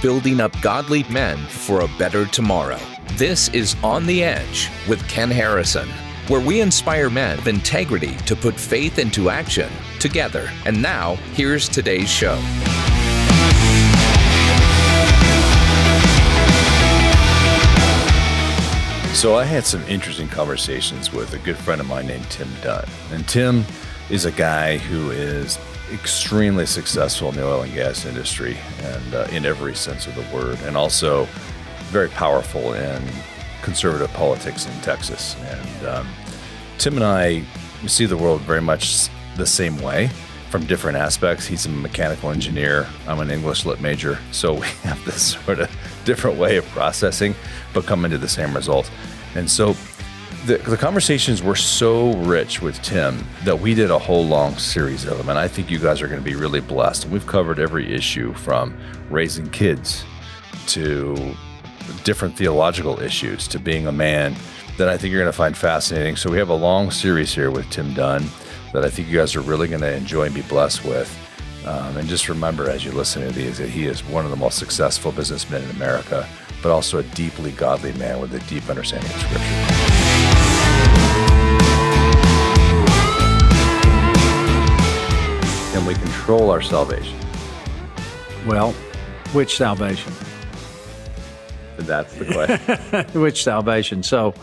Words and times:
building 0.00 0.40
up 0.40 0.58
godly 0.62 1.02
men 1.04 1.36
for 1.46 1.80
a 1.80 1.88
better 1.98 2.24
tomorrow. 2.26 2.78
This 3.12 3.48
is 3.50 3.76
On 3.82 4.06
the 4.06 4.24
Edge 4.24 4.70
with 4.88 5.06
Ken 5.08 5.30
Harrison, 5.30 5.88
where 6.28 6.40
we 6.40 6.60
inspire 6.60 7.10
men 7.10 7.38
of 7.38 7.48
integrity 7.48 8.16
to 8.18 8.34
put 8.34 8.54
faith 8.54 8.98
into 8.98 9.28
action 9.28 9.70
together. 9.98 10.48
And 10.64 10.80
now, 10.80 11.16
here's 11.34 11.68
today's 11.68 12.08
show. 12.08 12.36
So 19.12 19.36
I 19.36 19.44
had 19.44 19.66
some 19.66 19.82
interesting 19.82 20.28
conversations 20.28 21.12
with 21.12 21.34
a 21.34 21.38
good 21.40 21.58
friend 21.58 21.78
of 21.78 21.86
mine 21.86 22.06
named 22.06 22.24
Tim 22.30 22.48
Dunn. 22.62 22.88
And 23.12 23.28
Tim 23.28 23.66
is 24.08 24.24
a 24.24 24.32
guy 24.32 24.78
who 24.78 25.10
is 25.10 25.58
extremely 25.92 26.66
successful 26.66 27.28
in 27.30 27.36
the 27.36 27.46
oil 27.46 27.62
and 27.62 27.74
gas 27.74 28.04
industry 28.04 28.56
and 28.82 29.14
uh, 29.14 29.26
in 29.32 29.44
every 29.44 29.74
sense 29.74 30.06
of 30.06 30.14
the 30.14 30.34
word 30.34 30.58
and 30.62 30.76
also 30.76 31.24
very 31.90 32.08
powerful 32.08 32.72
in 32.74 33.02
conservative 33.62 34.12
politics 34.14 34.66
in 34.66 34.72
Texas. 34.80 35.36
And 35.40 35.88
um, 35.88 36.08
Tim 36.78 36.94
and 36.94 37.04
I 37.04 37.44
see 37.86 38.06
the 38.06 38.16
world 38.16 38.40
very 38.42 38.60
much 38.60 39.08
the 39.36 39.46
same 39.46 39.80
way 39.80 40.08
from 40.50 40.66
different 40.66 40.98
aspects. 40.98 41.46
He's 41.46 41.66
a 41.66 41.68
mechanical 41.68 42.30
engineer. 42.30 42.86
I'm 43.06 43.20
an 43.20 43.30
English 43.30 43.64
lit 43.64 43.80
major. 43.80 44.18
So 44.32 44.54
we 44.54 44.66
have 44.82 45.02
this 45.04 45.36
sort 45.44 45.60
of 45.60 45.70
different 46.04 46.38
way 46.38 46.56
of 46.56 46.66
processing, 46.66 47.34
but 47.72 47.86
coming 47.86 48.10
to 48.10 48.18
the 48.18 48.28
same 48.28 48.54
result. 48.54 48.90
And 49.34 49.50
so 49.50 49.74
the, 50.50 50.58
the, 50.70 50.76
conversations 50.76 51.44
were 51.44 51.54
so 51.54 52.16
rich 52.22 52.60
with 52.60 52.80
Tim 52.82 53.24
that 53.44 53.60
we 53.60 53.72
did 53.72 53.92
a 53.92 53.98
whole 53.98 54.26
long 54.26 54.56
series 54.58 55.04
of 55.04 55.16
them. 55.16 55.28
And 55.28 55.38
I 55.38 55.46
think 55.46 55.70
you 55.70 55.78
guys 55.78 56.02
are 56.02 56.08
going 56.08 56.18
to 56.18 56.24
be 56.24 56.34
really 56.34 56.60
blessed. 56.60 57.06
We've 57.06 57.26
covered 57.26 57.60
every 57.60 57.94
issue 57.94 58.34
from 58.34 58.76
raising 59.10 59.48
kids 59.50 60.04
to 60.68 61.36
different 62.02 62.36
theological 62.36 63.00
issues 63.00 63.46
to 63.46 63.60
being 63.60 63.86
a 63.86 63.92
man 63.92 64.34
that 64.76 64.88
I 64.88 64.96
think 64.96 65.12
you're 65.12 65.22
going 65.22 65.32
to 65.32 65.36
find 65.36 65.56
fascinating. 65.56 66.16
So 66.16 66.28
we 66.28 66.38
have 66.38 66.48
a 66.48 66.54
long 66.54 66.90
series 66.90 67.32
here 67.32 67.52
with 67.52 67.70
Tim 67.70 67.94
Dunn 67.94 68.26
that 68.72 68.84
I 68.84 68.90
think 68.90 69.06
you 69.06 69.18
guys 69.18 69.36
are 69.36 69.42
really 69.42 69.68
going 69.68 69.82
to 69.82 69.94
enjoy 69.94 70.24
and 70.24 70.34
be 70.34 70.42
blessed 70.42 70.84
with. 70.84 71.16
Um, 71.64 71.96
and 71.96 72.08
just 72.08 72.28
remember 72.28 72.68
as 72.68 72.84
you 72.84 72.90
listen 72.90 73.22
to 73.22 73.30
these 73.30 73.58
that 73.58 73.68
he 73.68 73.86
is 73.86 74.02
one 74.02 74.24
of 74.24 74.32
the 74.32 74.36
most 74.36 74.58
successful 74.58 75.12
businessmen 75.12 75.62
in 75.62 75.70
America 75.70 76.28
but 76.62 76.70
also 76.70 76.98
a 76.98 77.02
deeply 77.02 77.52
godly 77.52 77.92
man 77.94 78.20
with 78.20 78.34
a 78.34 78.40
deep 78.40 78.68
understanding 78.68 79.10
of 79.10 79.20
Scripture. 79.20 79.79
Can 85.80 85.86
we 85.86 85.94
control 85.94 86.50
our 86.50 86.60
salvation? 86.60 87.18
Well, 88.46 88.72
which 89.32 89.56
salvation? 89.56 90.12
That's 91.78 92.14
the 92.16 92.26
question. 92.26 93.04
which 93.22 93.42
salvation? 93.42 94.02
So, 94.02 94.34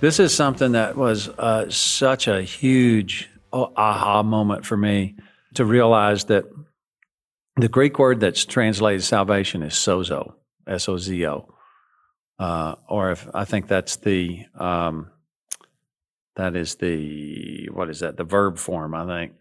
this 0.00 0.18
is 0.18 0.34
something 0.34 0.72
that 0.72 0.96
was 0.96 1.28
uh, 1.28 1.70
such 1.70 2.26
a 2.26 2.42
huge 2.42 3.30
aha 3.52 4.24
moment 4.24 4.66
for 4.66 4.76
me 4.76 5.14
to 5.54 5.64
realize 5.64 6.24
that 6.24 6.46
the 7.54 7.68
Greek 7.68 8.00
word 8.00 8.18
that's 8.18 8.44
translated 8.44 9.04
salvation 9.04 9.62
is 9.62 9.74
sozo. 9.74 10.34
S 10.66 10.88
O 10.88 10.96
Z 10.96 11.24
O. 11.24 11.54
Uh, 12.36 12.74
or 12.88 13.12
if 13.12 13.28
I 13.32 13.44
think 13.44 13.68
that's 13.68 13.94
the 13.94 14.44
um, 14.58 15.12
that 16.34 16.56
is 16.56 16.74
the 16.74 17.68
what 17.72 17.90
is 17.90 18.00
that 18.00 18.16
the 18.16 18.24
verb 18.24 18.58
form 18.58 18.92
I 18.92 19.06
think 19.06 19.34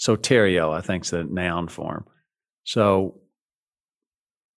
soterio 0.00 0.72
I 0.72 0.80
think 0.80 1.04
is 1.04 1.10
the 1.10 1.24
noun 1.24 1.68
form. 1.68 2.06
So 2.64 3.20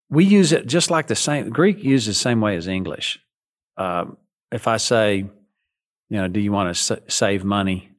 we 0.09 0.25
use 0.25 0.51
it 0.51 0.67
just 0.67 0.89
like 0.91 1.07
the 1.07 1.15
same 1.15 1.49
Greek 1.49 1.83
uses 1.83 2.15
the 2.15 2.19
same 2.19 2.39
way 2.39 2.55
as 2.55 2.67
English. 2.67 3.19
Um, 3.77 4.17
if 4.51 4.67
I 4.67 4.77
say, 4.77 5.25
you 6.09 6.17
know, 6.17 6.27
do 6.27 6.39
you 6.39 6.51
want 6.51 6.75
to 6.75 7.01
save 7.07 7.43
money? 7.43 7.89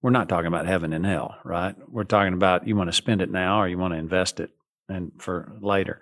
We're 0.00 0.10
not 0.10 0.28
talking 0.28 0.46
about 0.46 0.66
heaven 0.66 0.92
and 0.92 1.04
hell, 1.04 1.36
right? 1.44 1.76
We're 1.88 2.04
talking 2.04 2.32
about 2.32 2.66
you 2.66 2.74
want 2.74 2.88
to 2.88 2.96
spend 2.96 3.20
it 3.20 3.30
now 3.30 3.60
or 3.60 3.68
you 3.68 3.78
want 3.78 3.92
to 3.94 3.98
invest 3.98 4.40
it 4.40 4.50
and 4.88 5.12
for 5.18 5.52
later. 5.60 6.00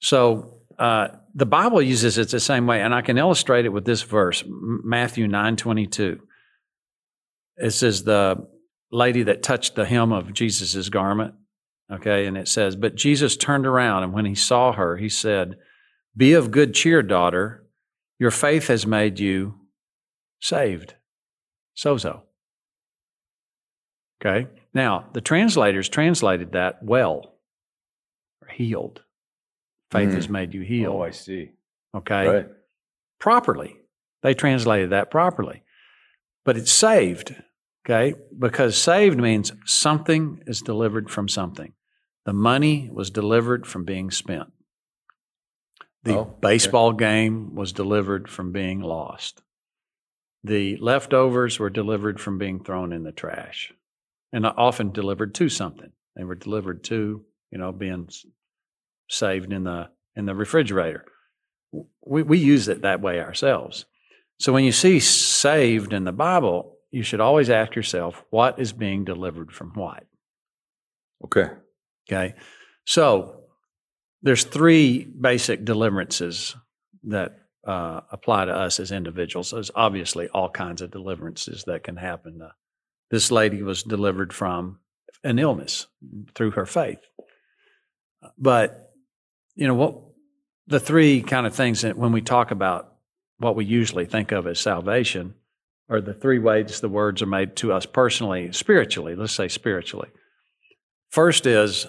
So 0.00 0.62
uh, 0.78 1.08
the 1.34 1.46
Bible 1.46 1.82
uses 1.82 2.18
it 2.18 2.30
the 2.30 2.40
same 2.40 2.66
way, 2.66 2.80
and 2.80 2.94
I 2.94 3.02
can 3.02 3.18
illustrate 3.18 3.64
it 3.64 3.70
with 3.70 3.84
this 3.84 4.02
verse, 4.02 4.44
Matthew 4.46 5.26
nine 5.26 5.56
twenty 5.56 5.86
two. 5.86 6.20
It 7.56 7.70
says 7.70 8.04
the 8.04 8.46
lady 8.90 9.22
that 9.24 9.42
touched 9.42 9.74
the 9.74 9.84
hem 9.84 10.12
of 10.12 10.32
Jesus' 10.32 10.88
garment, 10.88 11.34
okay, 11.90 12.26
and 12.26 12.36
it 12.36 12.48
says, 12.48 12.76
but 12.76 12.94
Jesus 12.94 13.36
turned 13.36 13.66
around, 13.66 14.04
and 14.04 14.12
when 14.12 14.26
he 14.26 14.34
saw 14.34 14.72
her, 14.72 14.96
he 14.96 15.08
said, 15.08 15.56
"Be 16.16 16.32
of 16.32 16.50
good 16.50 16.74
cheer, 16.74 17.02
daughter. 17.02 17.66
Your 18.18 18.30
faith 18.30 18.68
has 18.68 18.86
made 18.86 19.18
you 19.18 19.54
saved." 20.40 20.94
Sozo. 21.76 22.22
Okay. 24.20 24.48
Now 24.72 25.08
the 25.12 25.20
translators 25.20 25.88
translated 25.88 26.52
that 26.52 26.82
well, 26.82 27.34
or 28.42 28.48
healed. 28.48 29.02
Faith 29.90 30.10
mm. 30.10 30.14
has 30.14 30.28
made 30.28 30.54
you 30.54 30.62
heal. 30.62 30.94
Oh, 30.94 31.02
I 31.02 31.10
see. 31.10 31.50
Okay. 31.94 32.26
Right. 32.26 32.46
Properly. 33.20 33.76
They 34.22 34.34
translated 34.34 34.90
that 34.90 35.10
properly. 35.10 35.62
But 36.44 36.56
it's 36.56 36.72
saved. 36.72 37.34
Okay. 37.88 38.14
Because 38.36 38.76
saved 38.76 39.18
means 39.18 39.52
something 39.64 40.42
is 40.46 40.60
delivered 40.60 41.08
from 41.08 41.28
something. 41.28 41.72
The 42.24 42.32
money 42.32 42.90
was 42.92 43.10
delivered 43.10 43.66
from 43.66 43.84
being 43.84 44.10
spent. 44.10 44.52
The 46.02 46.18
oh, 46.18 46.36
baseball 46.40 46.88
okay. 46.88 46.98
game 46.98 47.54
was 47.54 47.72
delivered 47.72 48.28
from 48.28 48.50
being 48.50 48.80
lost. 48.80 49.42
The 50.42 50.76
leftovers 50.78 51.58
were 51.58 51.70
delivered 51.70 52.20
from 52.20 52.38
being 52.38 52.62
thrown 52.62 52.92
in 52.92 53.04
the 53.04 53.12
trash 53.12 53.72
and 54.32 54.44
often 54.46 54.90
delivered 54.90 55.34
to 55.36 55.48
something. 55.48 55.92
They 56.16 56.24
were 56.24 56.34
delivered 56.34 56.82
to, 56.84 57.24
you 57.52 57.58
know, 57.58 57.72
being 57.72 58.08
saved 59.08 59.52
in 59.52 59.64
the 59.64 59.90
in 60.16 60.26
the 60.26 60.34
refrigerator. 60.34 61.04
We 62.04 62.22
we 62.22 62.38
use 62.38 62.68
it 62.68 62.82
that 62.82 63.00
way 63.00 63.20
ourselves. 63.20 63.86
So 64.38 64.52
when 64.52 64.64
you 64.64 64.72
see 64.72 65.00
saved 65.00 65.92
in 65.92 66.04
the 66.04 66.12
Bible, 66.12 66.75
you 66.96 67.02
should 67.02 67.20
always 67.20 67.50
ask 67.50 67.76
yourself, 67.76 68.24
what 68.30 68.58
is 68.58 68.72
being 68.72 69.04
delivered 69.04 69.52
from 69.52 69.72
what? 69.74 70.04
Okay. 71.22 71.50
Okay. 72.08 72.34
So 72.86 73.42
there's 74.22 74.44
three 74.44 75.04
basic 75.04 75.66
deliverances 75.66 76.56
that 77.04 77.36
uh, 77.66 78.00
apply 78.10 78.46
to 78.46 78.52
us 78.54 78.80
as 78.80 78.92
individuals. 78.92 79.50
There's 79.50 79.70
obviously 79.74 80.28
all 80.28 80.48
kinds 80.48 80.80
of 80.80 80.90
deliverances 80.90 81.64
that 81.66 81.82
can 81.84 81.96
happen. 81.96 82.40
Uh, 82.40 82.52
this 83.10 83.30
lady 83.30 83.62
was 83.62 83.82
delivered 83.82 84.32
from 84.32 84.78
an 85.22 85.38
illness 85.38 85.88
through 86.34 86.52
her 86.52 86.64
faith. 86.64 87.00
But 88.38 88.90
you 89.54 89.66
know 89.66 89.74
what 89.74 89.98
the 90.66 90.80
three 90.80 91.20
kind 91.20 91.46
of 91.46 91.54
things 91.54 91.82
that 91.82 91.98
when 91.98 92.12
we 92.12 92.22
talk 92.22 92.52
about 92.52 92.94
what 93.36 93.54
we 93.54 93.66
usually 93.66 94.06
think 94.06 94.32
of 94.32 94.46
as 94.46 94.58
salvation 94.58 95.34
are 95.88 96.00
the 96.00 96.14
three 96.14 96.38
ways 96.38 96.80
the 96.80 96.88
words 96.88 97.22
are 97.22 97.26
made 97.26 97.56
to 97.56 97.72
us 97.72 97.86
personally, 97.86 98.52
spiritually. 98.52 99.14
Let's 99.14 99.34
say 99.34 99.48
spiritually. 99.48 100.08
First 101.10 101.46
is, 101.46 101.86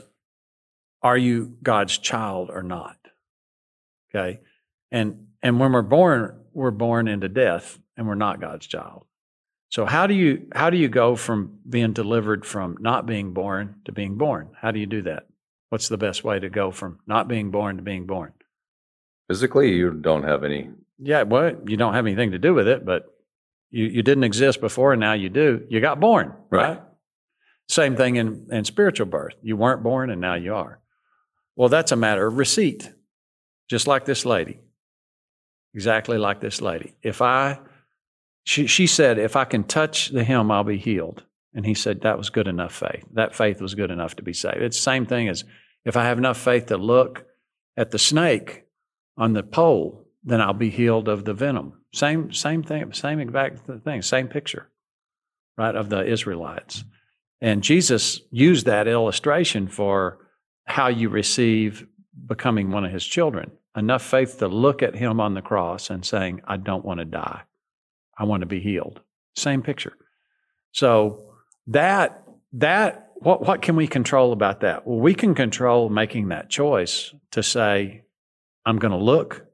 are 1.02 1.18
you 1.18 1.58
God's 1.64 1.98
child 1.98 2.50
or 2.52 2.64
not? 2.64 2.98
Okay, 4.10 4.40
and 4.92 5.28
and 5.42 5.60
when 5.60 5.72
we're 5.72 5.82
born, 5.82 6.40
we're 6.54 6.72
born 6.72 7.08
into 7.08 7.30
death, 7.30 7.78
and 7.96 8.08
we're 8.08 8.16
not 8.16 8.42
God's 8.42 8.68
child. 8.68 9.06
So 9.70 9.86
how 9.86 10.08
do 10.08 10.14
you 10.14 10.48
how 10.54 10.70
do 10.70 10.78
you 10.78 10.88
go 10.88 11.16
from 11.16 11.60
being 11.68 11.94
delivered 11.94 12.46
from 12.46 12.78
not 12.80 13.06
being 13.06 13.34
born 13.34 13.76
to 13.86 13.92
being 13.92 14.18
born? 14.18 14.50
How 14.60 14.72
do 14.72 14.80
you 14.80 14.86
do 14.86 15.02
that? 15.04 15.28
What's 15.70 15.90
the 15.90 15.98
best 15.98 16.24
way 16.24 16.40
to 16.40 16.50
go 16.50 16.72
from 16.72 17.00
not 17.06 17.28
being 17.28 17.52
born 17.52 17.76
to 17.76 17.84
being 17.84 18.06
born? 18.06 18.34
Physically, 19.28 19.74
you 19.74 19.92
don't 19.92 20.24
have 20.24 20.46
any. 20.46 20.70
Yeah, 21.00 21.24
well, 21.24 21.54
you 21.68 21.76
don't 21.76 21.94
have 21.94 22.06
anything 22.06 22.32
to 22.32 22.40
do 22.40 22.54
with 22.54 22.68
it, 22.68 22.86
but 22.86 23.14
you, 23.70 23.86
you 23.86 24.04
didn't 24.04 24.24
exist 24.24 24.62
before 24.62 24.94
and 24.94 25.00
now 25.00 25.14
you 25.14 25.30
do. 25.30 25.66
You 25.70 25.82
got 25.82 26.00
born, 26.00 26.34
right? 26.50 26.70
right? 26.70 26.82
Same 27.70 27.96
thing 27.96 28.16
in, 28.16 28.48
in 28.52 28.64
spiritual 28.64 29.08
birth. 29.08 29.36
You 29.42 29.58
weren't 29.58 29.84
born 29.84 30.10
and 30.10 30.22
now 30.22 30.36
you 30.36 30.56
are. 30.56 30.80
Well, 31.56 31.70
that's 31.70 31.92
a 31.92 31.98
matter 31.98 32.26
of 32.26 32.38
receipt, 32.38 32.92
just 33.70 33.88
like 33.88 34.06
this 34.06 34.26
lady. 34.26 34.60
Exactly 35.74 36.18
like 36.18 36.40
this 36.40 36.62
lady. 36.62 36.96
If 37.04 37.22
I, 37.22 37.60
she, 38.46 38.68
she 38.68 38.88
said, 38.88 39.20
if 39.20 39.36
I 39.36 39.44
can 39.44 39.64
touch 39.64 40.10
the 40.10 40.24
hem, 40.24 40.50
I'll 40.50 40.64
be 40.64 40.78
healed. 40.78 41.24
And 41.54 41.66
he 41.66 41.74
said 41.74 42.02
that 42.02 42.18
was 42.18 42.30
good 42.30 42.48
enough 42.48 42.74
faith. 42.74 43.04
That 43.14 43.36
faith 43.36 43.62
was 43.62 43.76
good 43.76 43.92
enough 43.92 44.16
to 44.18 44.24
be 44.24 44.34
saved. 44.34 44.62
It's 44.62 44.78
the 44.78 44.84
same 44.84 45.06
thing 45.06 45.28
as 45.28 45.44
if 45.84 45.98
I 45.98 46.06
have 46.06 46.18
enough 46.18 46.38
faith 46.38 46.68
to 46.68 46.78
look 46.78 47.26
at 47.76 47.92
the 47.92 48.00
snake 48.00 48.66
on 49.18 49.34
the 49.34 49.44
pole, 49.44 50.07
then 50.28 50.42
I'll 50.42 50.54
be 50.54 50.70
healed 50.70 51.08
of 51.08 51.24
the 51.24 51.34
venom. 51.34 51.74
Same, 51.94 52.34
same 52.34 52.62
thing, 52.62 52.92
same 52.92 53.20
exact 53.20 53.60
thing, 53.84 54.02
same 54.02 54.28
picture, 54.28 54.70
right, 55.58 55.74
of 55.74 55.90
the 55.90 56.06
Israelites. 56.06 56.84
And 57.40 57.64
Jesus 57.64 58.20
used 58.30 58.66
that 58.66 58.88
illustration 58.88 59.68
for 59.70 60.20
how 60.66 60.90
you 60.90 61.08
receive 61.08 61.88
becoming 62.26 62.72
one 62.72 62.84
of 62.84 62.92
his 62.92 63.06
children, 63.06 63.52
enough 63.76 64.04
faith 64.04 64.40
to 64.40 64.50
look 64.50 64.84
at 64.84 64.96
him 64.96 65.22
on 65.22 65.34
the 65.34 65.42
cross 65.42 65.90
and 65.90 66.06
saying, 66.06 66.42
I 66.46 66.58
don't 66.58 66.84
want 66.84 67.00
to 67.00 67.06
die. 67.06 67.44
I 68.18 68.26
want 68.26 68.42
to 68.42 68.48
be 68.48 68.60
healed. 68.60 69.00
Same 69.36 69.62
picture. 69.62 69.94
So 70.74 71.32
that 71.68 72.24
that 72.54 73.12
what 73.16 73.48
what 73.48 73.62
can 73.62 73.78
we 73.78 73.88
control 73.88 74.34
about 74.34 74.62
that? 74.62 74.86
Well, 74.86 75.00
we 75.00 75.14
can 75.14 75.36
control 75.36 75.90
making 75.90 76.30
that 76.30 76.50
choice 76.50 77.14
to 77.32 77.42
say, 77.42 78.04
I'm 78.66 78.78
going 78.78 78.92
to 78.92 78.98
look, 78.98 79.47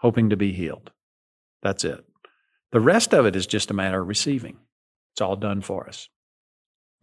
hoping 0.00 0.30
to 0.30 0.36
be 0.36 0.52
healed. 0.52 0.90
That's 1.62 1.84
it. 1.84 2.04
The 2.72 2.80
rest 2.80 3.12
of 3.12 3.26
it 3.26 3.36
is 3.36 3.46
just 3.46 3.70
a 3.70 3.74
matter 3.74 4.00
of 4.00 4.08
receiving. 4.08 4.58
It's 5.12 5.20
all 5.20 5.36
done 5.36 5.60
for 5.60 5.88
us. 5.88 6.08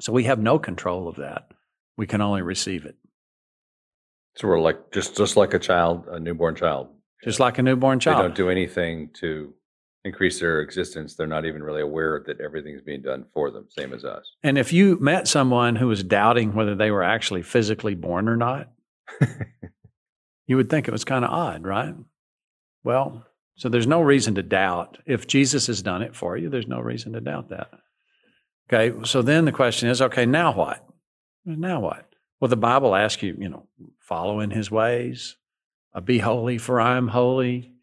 So 0.01 0.13
we 0.13 0.25
have 0.25 0.39
no 0.39 0.59
control 0.59 1.07
of 1.07 1.17
that. 1.17 1.51
We 1.97 2.07
can 2.07 2.21
only 2.21 2.41
receive 2.41 2.85
it. 2.85 2.95
So 4.35 4.47
we're 4.47 4.59
like 4.59 4.91
just 4.91 5.17
just 5.17 5.35
like 5.35 5.53
a 5.53 5.59
child, 5.59 6.05
a 6.09 6.19
newborn 6.19 6.55
child. 6.55 6.89
Just 7.23 7.39
like 7.39 7.57
a 7.57 7.63
newborn 7.63 7.99
child. 7.99 8.19
They 8.19 8.27
don't 8.27 8.35
do 8.35 8.49
anything 8.49 9.09
to 9.21 9.53
increase 10.05 10.39
their 10.39 10.61
existence. 10.61 11.15
They're 11.15 11.27
not 11.27 11.45
even 11.45 11.63
really 11.63 11.81
aware 11.81 12.23
that 12.27 12.39
everything's 12.39 12.81
being 12.81 13.01
done 13.01 13.25
for 13.33 13.49
them, 13.49 13.65
same 13.69 13.93
as 13.93 14.05
us. 14.05 14.31
And 14.43 14.57
if 14.57 14.71
you 14.71 14.97
met 14.99 15.27
someone 15.27 15.75
who 15.75 15.87
was 15.87 16.03
doubting 16.03 16.53
whether 16.53 16.75
they 16.75 16.91
were 16.91 17.03
actually 17.03 17.41
physically 17.41 17.95
born 17.95 18.29
or 18.29 18.37
not, 18.37 18.69
you 20.47 20.55
would 20.55 20.69
think 20.69 20.87
it 20.87 20.91
was 20.91 21.03
kind 21.03 21.25
of 21.25 21.31
odd, 21.31 21.65
right? 21.65 21.95
Well, 22.83 23.25
so 23.55 23.69
there's 23.69 23.87
no 23.87 24.01
reason 24.01 24.35
to 24.35 24.43
doubt. 24.43 24.99
If 25.05 25.27
Jesus 25.27 25.67
has 25.67 25.81
done 25.81 26.01
it 26.01 26.15
for 26.15 26.37
you, 26.37 26.49
there's 26.49 26.67
no 26.67 26.79
reason 26.79 27.13
to 27.13 27.21
doubt 27.21 27.49
that. 27.49 27.71
Okay, 28.71 28.95
so 29.05 29.21
then 29.21 29.45
the 29.45 29.51
question 29.51 29.89
is 29.89 30.01
okay, 30.01 30.25
now 30.25 30.53
what? 30.53 30.85
Now 31.45 31.79
what? 31.79 32.07
Well, 32.39 32.49
the 32.49 32.57
Bible 32.57 32.95
asks 32.95 33.23
you, 33.23 33.35
you 33.39 33.49
know, 33.49 33.67
follow 33.99 34.41
in 34.41 34.51
his 34.51 34.69
ways, 34.69 35.37
uh, 35.93 36.01
be 36.01 36.19
holy, 36.19 36.57
for 36.57 36.79
I 36.79 36.97
am 36.97 37.07
holy, 37.07 37.73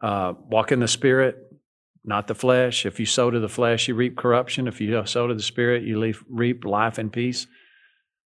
uh, 0.00 0.34
walk 0.38 0.70
in 0.70 0.80
the 0.80 0.88
Spirit, 0.88 1.52
not 2.04 2.26
the 2.28 2.34
flesh. 2.34 2.86
If 2.86 3.00
you 3.00 3.06
sow 3.06 3.30
to 3.30 3.40
the 3.40 3.48
flesh, 3.48 3.88
you 3.88 3.94
reap 3.94 4.16
corruption. 4.16 4.68
If 4.68 4.80
you 4.80 5.04
sow 5.06 5.26
to 5.26 5.34
the 5.34 5.42
Spirit, 5.42 5.82
you 5.82 5.98
leave, 5.98 6.22
reap 6.28 6.64
life 6.64 6.98
and 6.98 7.12
peace. 7.12 7.46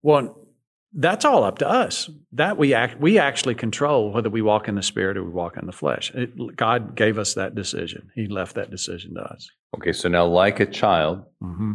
Well, 0.03 0.47
that's 0.95 1.25
all 1.25 1.45
up 1.45 1.59
to 1.59 1.69
us. 1.69 2.11
That 2.33 2.57
we 2.59 2.75
act, 2.75 3.01
we 3.01 3.19
actually 3.19 3.55
control 3.55 4.13
whether 4.13 4.31
we 4.31 4.43
walk 4.43 4.69
in 4.69 4.75
the 4.75 4.83
Spirit 4.83 5.17
or 5.17 5.25
we 5.25 5.31
walk 5.31 5.57
in 5.57 5.67
the 5.67 5.73
flesh. 5.73 6.11
It, 6.15 6.57
God 6.57 6.95
gave 6.97 7.19
us 7.19 7.35
that 7.35 7.55
decision. 7.55 8.11
He 8.15 8.27
left 8.27 8.55
that 8.57 8.71
decision 8.71 9.15
to 9.15 9.21
us. 9.23 9.49
Okay, 9.77 9.93
so 9.93 10.09
now 10.09 10.27
like 10.27 10.61
a 10.61 10.67
child, 10.67 11.25
Mm-hmm. 11.43 11.73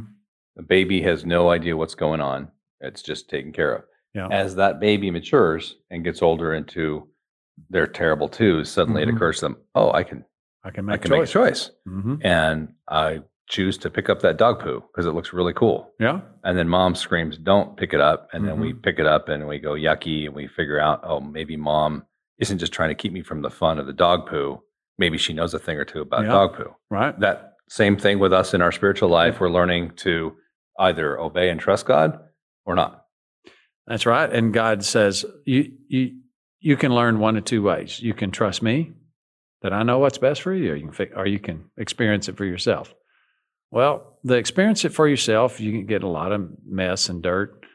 a 0.60 0.64
baby 0.64 1.02
has 1.02 1.26
no 1.26 1.50
idea 1.50 1.76
what's 1.76 1.96
going 1.96 2.22
on. 2.22 2.50
It's 2.82 3.02
just 3.02 3.30
taken 3.30 3.52
care 3.52 3.76
of. 3.76 3.84
Yeah. 4.14 4.28
As 4.32 4.56
that 4.56 4.80
baby 4.80 5.12
matures 5.12 5.76
and 5.92 6.04
gets 6.04 6.22
older 6.22 6.54
into 6.54 7.08
their 7.70 7.88
terrible 7.88 8.30
twos, 8.30 8.70
suddenly 8.70 9.04
Mhm. 9.04 9.10
it 9.10 9.16
occurs 9.16 9.40
to 9.40 9.46
them, 9.46 9.58
oh, 9.76 9.92
I 9.92 10.04
can 10.04 10.24
I 10.64 10.70
can 10.72 10.88
I 10.90 10.94
make 10.94 11.02
can 11.02 11.12
a 11.14 11.16
make 11.16 11.24
a 11.24 11.28
choice. 11.28 11.68
choice. 11.68 11.72
hmm 11.86 12.16
And 12.22 12.74
I 12.88 13.22
choose 13.48 13.78
to 13.80 13.90
pick 13.90 14.10
up 14.10 14.22
that 14.22 14.38
dog 14.38 14.60
poo 14.60 14.84
because 14.92 15.06
it 15.06 15.12
looks 15.14 15.32
really 15.34 15.54
cool. 15.54 15.92
Yeah. 16.00 16.20
And 16.44 16.58
then 16.58 16.68
mom 16.68 16.96
screams, 16.96 17.38
don't 17.38 17.78
pick 17.78 17.94
it 17.94 18.02
up. 18.02 18.28
And 18.34 18.48
then 18.48 18.60
we 18.60 18.72
Mm-hmm. 18.74 18.82
pick 18.82 19.00
it 19.00 19.06
up 19.06 19.30
and 19.30 19.48
we 19.48 19.58
go 19.60 19.72
yucky 19.74 20.26
and 20.26 20.36
we 20.36 20.48
figure 20.48 20.80
out, 20.80 21.00
oh, 21.04 21.20
maybe 21.22 21.56
mom 21.56 22.06
isn't 22.40 22.58
just 22.60 22.74
trying 22.74 22.90
to 22.90 22.96
keep 22.96 23.14
me 23.14 23.22
from 23.22 23.42
the 23.42 23.50
fun 23.50 23.80
of 23.80 23.88
the 23.88 23.94
dog 23.94 24.28
poo. 24.28 24.62
Maybe 24.98 25.18
she 25.18 25.32
knows 25.34 25.54
a 25.54 25.60
thing 25.60 25.78
or 25.78 25.86
two 25.86 26.02
about 26.02 26.24
Yeah. 26.26 26.32
dog 26.32 26.56
poo. 26.58 26.76
Right. 26.90 27.18
That 27.20 27.54
same 27.70 27.96
thing 27.98 28.20
with 28.20 28.34
us 28.34 28.54
in 28.54 28.62
our 28.62 28.72
spiritual 28.72 29.10
life. 29.10 29.40
We're 29.40 29.50
learning 29.50 29.92
to 29.98 30.34
either 30.80 31.20
obey 31.20 31.50
and 31.50 31.60
trust 31.60 31.86
God 31.86 32.20
or 32.66 32.76
not. 32.76 33.06
That's 33.88 34.06
right. 34.06 34.32
And 34.32 34.54
God 34.54 34.84
says 34.84 35.26
you 35.46 35.72
you 35.88 36.20
you 36.60 36.76
can 36.76 36.94
learn 36.94 37.20
one 37.20 37.38
of 37.38 37.46
two 37.46 37.62
ways. 37.62 38.02
You 38.02 38.14
can 38.14 38.32
trust 38.32 38.62
me 38.62 38.92
that 39.62 39.72
I 39.72 39.84
know 39.84 40.00
what's 40.00 40.18
best 40.18 40.42
for 40.42 40.54
you, 40.54 40.74
or 40.74 40.76
you 40.76 40.90
can 40.90 41.08
or 41.16 41.26
you 41.26 41.40
can 41.40 41.66
experience 41.78 42.28
it 42.28 42.36
for 42.36 42.44
yourself. 42.46 42.94
Well, 43.72 44.18
the 44.24 44.36
experience 44.36 44.86
it 44.86 44.94
for 44.94 45.08
yourself, 45.08 45.60
you 45.60 45.72
can 45.72 45.86
get 45.86 46.04
a 46.04 46.08
lot 46.08 46.32
of 46.32 46.50
mess 46.66 47.10
and 47.10 47.22
dirt. 47.22 47.66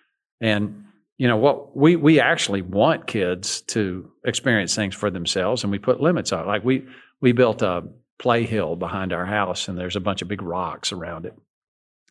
And 0.41 0.85
you 1.19 1.29
know 1.29 1.37
what 1.37 1.77
we 1.77 1.95
we 1.95 2.19
actually 2.19 2.63
want 2.63 3.07
kids 3.07 3.61
to 3.69 4.11
experience 4.25 4.75
things 4.75 4.95
for 4.95 5.11
themselves 5.11 5.63
and 5.63 5.71
we 5.71 5.79
put 5.79 6.01
limits 6.01 6.33
on 6.33 6.41
it. 6.41 6.47
Like 6.47 6.65
we 6.65 6.87
we 7.21 7.33
built 7.33 7.63
a 7.63 7.85
play 8.19 8.45
hill 8.45 8.75
behind 8.77 9.13
our 9.13 9.27
house 9.27 9.69
and 9.69 9.79
there's 9.79 9.97
a 9.97 10.01
bunch 10.01 10.23
of 10.23 10.29
big 10.29 10.43
rocks 10.43 10.91
around 10.91 11.27
it. 11.27 11.35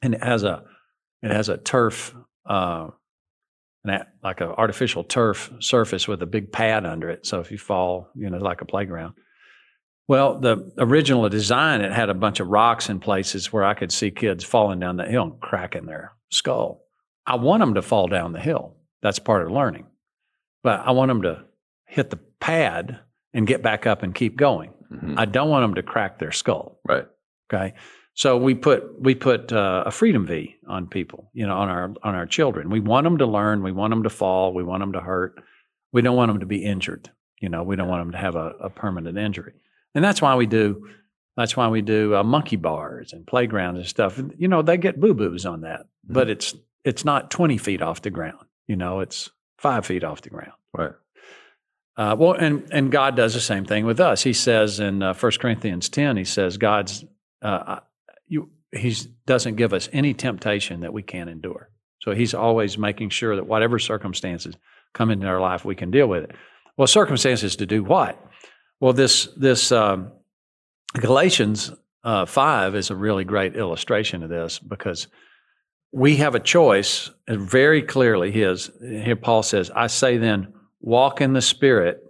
And 0.02 0.14
it 0.14 0.24
has 0.24 0.44
a 0.44 0.64
it 1.22 1.32
has 1.32 1.50
a 1.50 1.58
turf 1.58 2.16
uh 2.46 2.88
like 4.24 4.42
an 4.42 4.48
artificial 4.48 5.04
turf 5.04 5.52
surface 5.60 6.08
with 6.08 6.22
a 6.22 6.28
big 6.28 6.52
pad 6.52 6.86
under 6.86 7.10
it. 7.10 7.26
So 7.26 7.40
if 7.40 7.52
you 7.52 7.58
fall, 7.58 8.10
you 8.16 8.30
know, 8.30 8.38
like 8.38 8.62
a 8.62 8.66
playground. 8.66 9.16
Well, 10.08 10.40
the 10.40 10.72
original 10.78 11.28
design, 11.30 11.82
it 11.82 11.92
had 11.92 12.10
a 12.10 12.14
bunch 12.14 12.40
of 12.40 12.48
rocks 12.48 12.90
in 12.90 13.00
places 13.00 13.54
where 13.54 13.64
I 13.64 13.74
could 13.74 13.92
see 13.92 14.12
kids 14.12 14.44
falling 14.44 14.80
down 14.80 14.98
the 14.98 15.06
hill 15.06 15.24
and 15.24 15.40
cracking 15.40 15.86
their 15.86 16.14
skull. 16.30 16.84
I 17.26 17.36
want 17.36 17.62
them 17.62 17.76
to 17.76 17.82
fall 17.82 18.08
down 18.08 18.34
the 18.34 18.40
hill. 18.40 18.76
That's 19.02 19.20
part 19.20 19.46
of 19.46 19.52
learning. 19.52 19.86
But 20.64 20.82
I 20.82 20.92
want 20.92 21.10
them 21.10 21.22
to 21.24 21.44
hit 21.86 22.10
the 22.10 22.20
pad 22.40 23.00
and 23.34 23.48
get 23.48 23.62
back 23.62 23.88
up 23.88 24.04
and 24.04 24.14
keep 24.14 24.36
going. 24.36 24.74
Mhm. 24.92 25.16
I 25.18 25.26
don't 25.26 25.50
want 25.50 25.64
them 25.64 25.76
to 25.76 25.84
crack 25.84 26.20
their 26.20 26.32
skull. 26.32 26.80
Right. 26.86 27.08
Okay. 27.52 27.74
So 28.14 28.38
we 28.38 28.56
put 28.56 29.00
we 29.02 29.16
put 29.16 29.54
uh, 29.54 29.84
a 29.86 29.92
freedom 29.92 30.26
V 30.28 30.56
on 30.68 30.88
people, 30.88 31.30
you 31.34 31.48
know, 31.48 31.56
on 31.56 31.70
our 31.70 31.94
on 32.04 32.16
our 32.16 32.26
children. 32.26 32.70
We 32.70 32.82
want 32.82 33.06
them 33.06 33.18
to 33.20 33.26
learn. 33.26 33.64
We 33.64 33.72
want 33.72 33.92
them 33.92 34.04
to 34.04 34.10
fall. 34.10 34.54
We 34.54 34.64
want 34.64 34.82
them 34.82 34.92
to 34.94 35.00
hurt. 35.00 35.42
We 35.94 36.02
don't 36.02 36.18
want 36.18 36.30
them 36.30 36.42
to 36.42 36.46
be 36.46 36.64
injured. 36.66 37.10
You 37.40 37.50
know, 37.50 37.64
we 37.64 37.76
don't 37.78 37.88
want 37.88 38.02
them 38.04 38.12
to 38.12 38.18
have 38.18 38.36
a, 38.36 38.54
a 38.60 38.70
permanent 38.70 39.18
injury. 39.18 39.54
And 39.96 40.04
that's 40.04 40.22
why 40.22 40.36
we 40.36 40.46
do 40.46 40.88
that's 41.38 41.56
why 41.56 41.70
we 41.70 41.82
do 41.82 42.16
uh, 42.16 42.24
monkey 42.24 42.58
bars 42.58 43.14
and 43.14 43.26
playgrounds 43.26 43.80
and 43.80 43.88
stuff. 43.88 44.18
And, 44.18 44.34
You 44.38 44.48
know, 44.48 44.62
they 44.62 44.78
get 44.78 45.00
boo 45.00 45.14
boos 45.14 45.46
on 45.46 45.62
that, 45.62 45.86
but 46.04 46.30
it's 46.30 46.56
it's 46.84 47.06
not 47.06 47.32
twenty 47.32 47.58
feet 47.58 47.82
off 47.82 48.02
the 48.02 48.10
ground. 48.10 48.46
You 48.68 48.76
know, 48.76 49.00
it's 49.00 49.30
five 49.58 49.86
feet 49.86 50.04
off 50.04 50.22
the 50.22 50.30
ground. 50.30 50.54
Right. 50.74 50.94
Uh, 51.98 52.16
well, 52.18 52.34
and 52.34 52.68
and 52.72 52.92
God 52.92 53.16
does 53.16 53.34
the 53.34 53.40
same 53.40 53.66
thing 53.66 53.86
with 53.86 54.00
us. 54.00 54.24
He 54.24 54.34
says 54.34 54.80
in 54.80 55.04
uh, 55.04 55.14
1 55.14 55.32
Corinthians 55.40 55.90
ten, 55.90 56.18
he 56.18 56.24
says 56.24 56.58
God's 56.58 57.06
uh, 57.42 57.80
you 58.28 58.50
he 58.74 58.96
doesn't 59.26 59.56
give 59.56 59.74
us 59.74 59.90
any 59.92 60.14
temptation 60.14 60.82
that 60.82 60.94
we 60.94 61.04
can't 61.04 61.30
endure. 61.30 61.70
So 62.00 62.14
he's 62.14 62.34
always 62.34 62.78
making 62.78 63.10
sure 63.10 63.36
that 63.36 63.46
whatever 63.46 63.78
circumstances 63.78 64.56
come 64.94 65.12
into 65.12 65.28
our 65.28 65.40
life, 65.40 65.66
we 65.66 65.76
can 65.76 65.92
deal 65.92 66.08
with 66.08 66.24
it. 66.24 66.32
Well, 66.78 66.88
circumstances 66.88 67.56
to 67.58 67.66
do 67.66 67.84
what? 67.84 68.20
Well, 68.82 68.94
this 68.94 69.28
this 69.38 69.72
um, 69.72 70.12
Galatians 70.96 71.72
uh, 72.04 72.26
five 72.26 72.76
is 72.76 72.90
a 72.90 72.96
really 72.96 73.24
great 73.24 73.56
illustration 73.56 74.24
of 74.24 74.30
this 74.30 74.58
because 74.58 75.08
we 75.92 76.18
have 76.18 76.34
a 76.34 76.40
choice. 76.40 77.12
uh, 77.28 77.38
Very 77.38 77.84
clearly, 77.84 78.32
his 78.32 78.72
here 78.82 79.16
Paul 79.16 79.44
says, 79.44 79.70
"I 79.70 79.86
say 79.86 80.18
then, 80.18 80.54
walk 80.80 81.22
in 81.22 81.34
the 81.34 81.42
Spirit, 81.42 82.02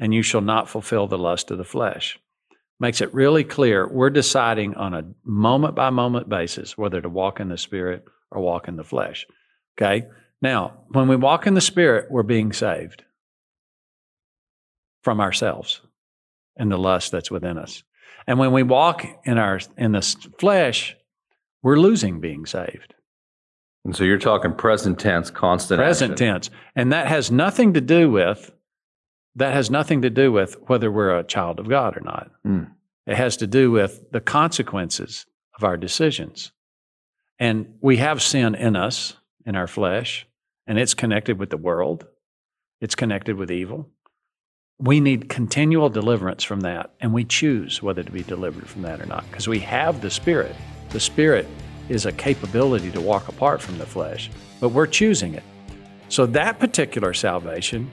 and 0.00 0.12
you 0.12 0.22
shall 0.22 0.40
not 0.40 0.68
fulfill 0.68 1.06
the 1.06 1.18
lust 1.18 1.52
of 1.52 1.58
the 1.58 1.64
flesh." 1.64 2.18
Makes 2.80 3.00
it 3.00 3.14
really 3.14 3.44
clear 3.44 3.88
we're 3.88 4.10
deciding 4.10 4.74
on 4.74 4.92
a 4.92 5.04
moment 5.24 5.76
by 5.76 5.90
moment 5.90 6.28
basis 6.28 6.76
whether 6.76 7.00
to 7.00 7.08
walk 7.08 7.38
in 7.38 7.48
the 7.48 7.56
Spirit 7.56 8.04
or 8.32 8.42
walk 8.42 8.66
in 8.66 8.74
the 8.74 8.84
flesh. 8.84 9.24
Okay. 9.78 10.08
Now, 10.42 10.80
when 10.88 11.06
we 11.06 11.16
walk 11.16 11.46
in 11.46 11.54
the 11.54 11.60
Spirit, 11.60 12.10
we're 12.10 12.24
being 12.24 12.52
saved 12.52 13.04
from 15.06 15.20
ourselves 15.20 15.82
and 16.56 16.68
the 16.68 16.76
lust 16.76 17.12
that's 17.12 17.30
within 17.30 17.58
us. 17.58 17.84
And 18.26 18.40
when 18.40 18.50
we 18.50 18.64
walk 18.64 19.06
in 19.24 19.38
our 19.38 19.60
in 19.78 19.92
the 19.92 20.02
flesh, 20.36 20.96
we're 21.62 21.78
losing 21.78 22.18
being 22.18 22.44
saved. 22.44 22.92
And 23.84 23.94
so 23.94 24.02
you're 24.02 24.18
talking 24.18 24.52
present 24.52 24.98
tense, 24.98 25.30
constant 25.30 25.78
Present 25.78 26.14
action. 26.14 26.26
tense. 26.26 26.50
And 26.74 26.92
that 26.92 27.06
has 27.06 27.30
nothing 27.30 27.74
to 27.74 27.80
do 27.80 28.10
with 28.10 28.50
that 29.36 29.54
has 29.54 29.70
nothing 29.70 30.02
to 30.02 30.10
do 30.10 30.32
with 30.32 30.56
whether 30.66 30.90
we're 30.90 31.16
a 31.16 31.22
child 31.22 31.60
of 31.60 31.68
God 31.68 31.96
or 31.96 32.00
not. 32.00 32.32
Hmm. 32.42 32.64
It 33.06 33.16
has 33.16 33.36
to 33.36 33.46
do 33.46 33.70
with 33.70 34.10
the 34.10 34.20
consequences 34.20 35.24
of 35.56 35.62
our 35.62 35.76
decisions. 35.76 36.50
And 37.38 37.74
we 37.80 37.98
have 37.98 38.20
sin 38.20 38.56
in 38.56 38.74
us, 38.74 39.14
in 39.44 39.54
our 39.54 39.68
flesh, 39.68 40.26
and 40.66 40.80
it's 40.80 40.94
connected 40.94 41.38
with 41.38 41.50
the 41.50 41.56
world. 41.56 42.08
It's 42.80 42.96
connected 42.96 43.36
with 43.36 43.52
evil. 43.52 43.88
We 44.78 45.00
need 45.00 45.30
continual 45.30 45.88
deliverance 45.88 46.44
from 46.44 46.60
that, 46.60 46.90
and 47.00 47.14
we 47.14 47.24
choose 47.24 47.82
whether 47.82 48.02
to 48.02 48.12
be 48.12 48.22
delivered 48.22 48.68
from 48.68 48.82
that 48.82 49.00
or 49.00 49.06
not 49.06 49.24
because 49.30 49.48
we 49.48 49.58
have 49.60 50.02
the 50.02 50.10
Spirit. 50.10 50.54
The 50.90 51.00
Spirit 51.00 51.48
is 51.88 52.04
a 52.04 52.12
capability 52.12 52.90
to 52.90 53.00
walk 53.00 53.28
apart 53.28 53.62
from 53.62 53.78
the 53.78 53.86
flesh, 53.86 54.30
but 54.60 54.68
we're 54.68 54.86
choosing 54.86 55.32
it. 55.32 55.42
So, 56.10 56.26
that 56.26 56.58
particular 56.58 57.14
salvation, 57.14 57.90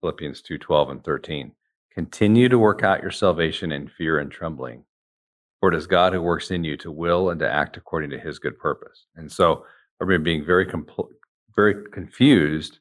Philippians 0.01 0.41
2 0.41 0.57
12 0.57 0.89
and 0.89 1.05
13. 1.05 1.53
Continue 1.93 2.49
to 2.49 2.59
work 2.59 2.83
out 2.83 3.03
your 3.03 3.11
salvation 3.11 3.73
in 3.73 3.89
fear 3.89 4.19
and 4.19 4.33
trembling, 4.33 4.85
for 5.61 5.71
it 5.71 5.77
is 5.77 5.87
God 5.87 6.15
who 6.15 6.23
works 6.23 6.51
in 6.51 6.65
you 6.65 6.79
to 6.79 6.91
will 6.91 7.29
and 7.29 7.39
to 7.41 7.53
act 7.53 7.77
according 7.77 8.09
to 8.09 8.19
his 8.19 8.39
good 8.39 8.59
purpose. 8.59 9.05
And 9.17 9.31
so 9.31 9.67
I 10.01 10.05
remember 10.05 10.25
being 10.25 10.43
very, 10.43 10.65
compl- 10.65 11.11
very 11.55 11.85
confused. 11.93 12.79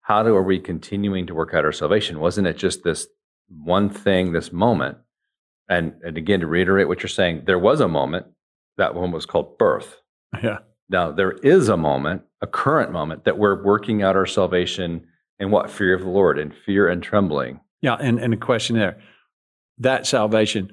How 0.00 0.24
do, 0.24 0.34
are 0.34 0.42
we 0.42 0.58
continuing 0.58 1.28
to 1.28 1.34
work 1.36 1.54
out 1.54 1.64
our 1.64 1.70
salvation? 1.70 2.18
Wasn't 2.18 2.48
it 2.48 2.56
just 2.56 2.82
this 2.82 3.06
one 3.48 3.88
thing, 3.88 4.32
this 4.32 4.52
moment? 4.52 4.98
And, 5.68 5.94
and 6.02 6.18
again, 6.18 6.40
to 6.40 6.48
reiterate 6.48 6.88
what 6.88 7.04
you're 7.04 7.08
saying, 7.08 7.44
there 7.46 7.60
was 7.60 7.80
a 7.80 7.86
moment 7.86 8.26
that 8.78 8.94
one 8.94 9.12
was 9.12 9.26
called 9.26 9.58
birth. 9.58 9.98
Yeah. 10.42 10.58
Now, 10.88 11.10
there 11.10 11.32
is 11.32 11.68
a 11.68 11.76
moment, 11.76 12.22
a 12.40 12.46
current 12.46 12.92
moment, 12.92 13.24
that 13.24 13.38
we're 13.38 13.62
working 13.62 14.02
out 14.02 14.16
our 14.16 14.26
salvation 14.26 15.06
in 15.38 15.50
what? 15.50 15.70
Fear 15.70 15.94
of 15.94 16.02
the 16.02 16.08
Lord, 16.08 16.38
in 16.38 16.52
fear 16.52 16.88
and 16.88 17.02
trembling. 17.02 17.60
Yeah. 17.80 17.96
And, 17.98 18.18
and 18.18 18.34
a 18.34 18.36
question 18.36 18.76
there 18.76 19.00
that 19.78 20.06
salvation, 20.06 20.70